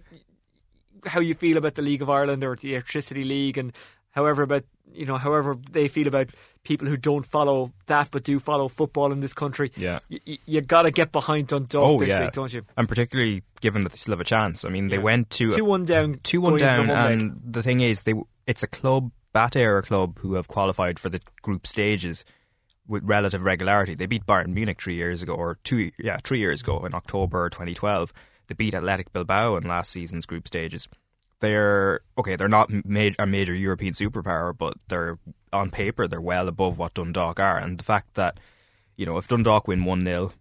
[1.06, 3.74] how you feel about the League of Ireland or the Airtricity League, and
[4.12, 6.30] however about you know however they feel about
[6.64, 9.72] people who don't follow that but do follow football in this country.
[9.76, 12.22] Yeah, you, you got to get behind Dundalk oh, this yeah.
[12.26, 12.62] week, don't you?
[12.78, 14.66] And particularly given that they still have a chance.
[14.66, 15.04] I mean, they Yeah.
[15.04, 17.12] went to Two one down, two one down, the leg.
[17.20, 18.14] and the thing is, they
[18.46, 22.24] it's a club, BATE are a club who have qualified for the group stages
[22.88, 23.96] with relative regularity.
[23.96, 27.50] They beat Bayern Munich three years ago, or two, yeah, three years ago in October
[27.50, 28.12] 2012.
[28.48, 30.90] They beat Athletic Bilbao in last season's group stages.
[31.44, 32.38] They're okay.
[32.38, 35.20] They're not ma- a major European superpower, but they're
[35.52, 37.58] on paper they're well above what Dundalk are.
[37.58, 38.40] And the fact that
[38.96, 40.32] you know if Dundalk win one 0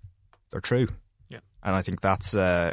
[0.53, 0.87] they're true.
[1.29, 1.41] Yeah.
[1.65, 2.73] and I think that's uh,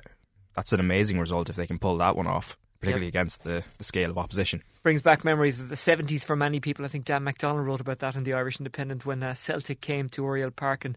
[0.56, 3.84] that's an amazing result if they can pull that one off, particularly against the, the
[3.84, 4.62] scale of opposition.
[4.84, 6.86] brings back memories of the 70s for many people.
[6.86, 10.08] I think Dan McDonnell wrote about that in the Irish Independent when uh, Celtic came
[10.10, 10.96] to Oriel Park and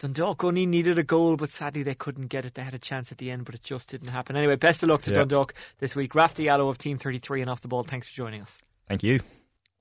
[0.00, 2.54] Dundalk only needed a goal, but sadly they couldn't get it.
[2.54, 4.34] They had a chance at the end, but it just didn't happen.
[4.34, 5.18] Anyway, best of luck to Yeah.
[5.18, 6.14] Dundalk this week.
[6.14, 8.58] Raf Diallo of Team 33 and Off the Ball, thanks for joining us.
[8.88, 9.20] Thank you.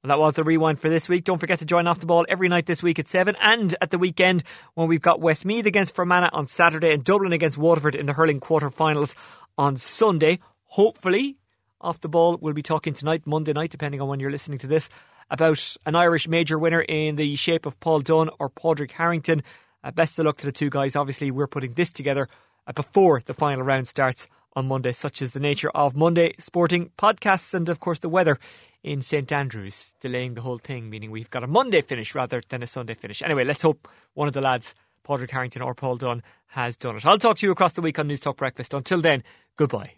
[0.03, 1.24] Well, that was the rewind for this week.
[1.24, 3.91] Don't forget to join Off the Ball every night this week at 7 and at
[3.91, 4.43] the weekend
[4.74, 8.41] when we've got Westmeath against Fermanagh on Saturday and Dublin against Waterford in the hurling
[8.41, 9.15] quarter-finals
[9.57, 10.39] on Sunday.
[10.65, 11.38] Hopefully,
[11.80, 14.67] Off the Ball we'll be talking tonight, Monday night, depending on when you're listening to
[14.67, 14.89] this,
[15.30, 19.43] about an Irish major winner in the shape of Paul Dunne or Padraig Harrington.
[19.84, 20.95] Uh, best of luck to the two guys.
[20.95, 22.27] Obviously, we're putting this together
[22.67, 26.91] uh, before the final round starts on Monday, such is the nature of Monday sporting
[26.97, 28.39] podcasts and, of course, the weather
[28.84, 32.63] in St Andrews, delaying the whole thing, meaning we've got a Monday finish rather than
[32.63, 33.21] a Sunday finish.
[33.21, 34.73] Anyway, let's hope one of the lads,
[35.03, 37.05] Padraig Harrington or Paul Dunne, has done it.
[37.05, 38.73] I'll talk to you across the week on Newstalk Breakfast.
[38.73, 39.23] Until then,
[39.55, 39.93] goodbye.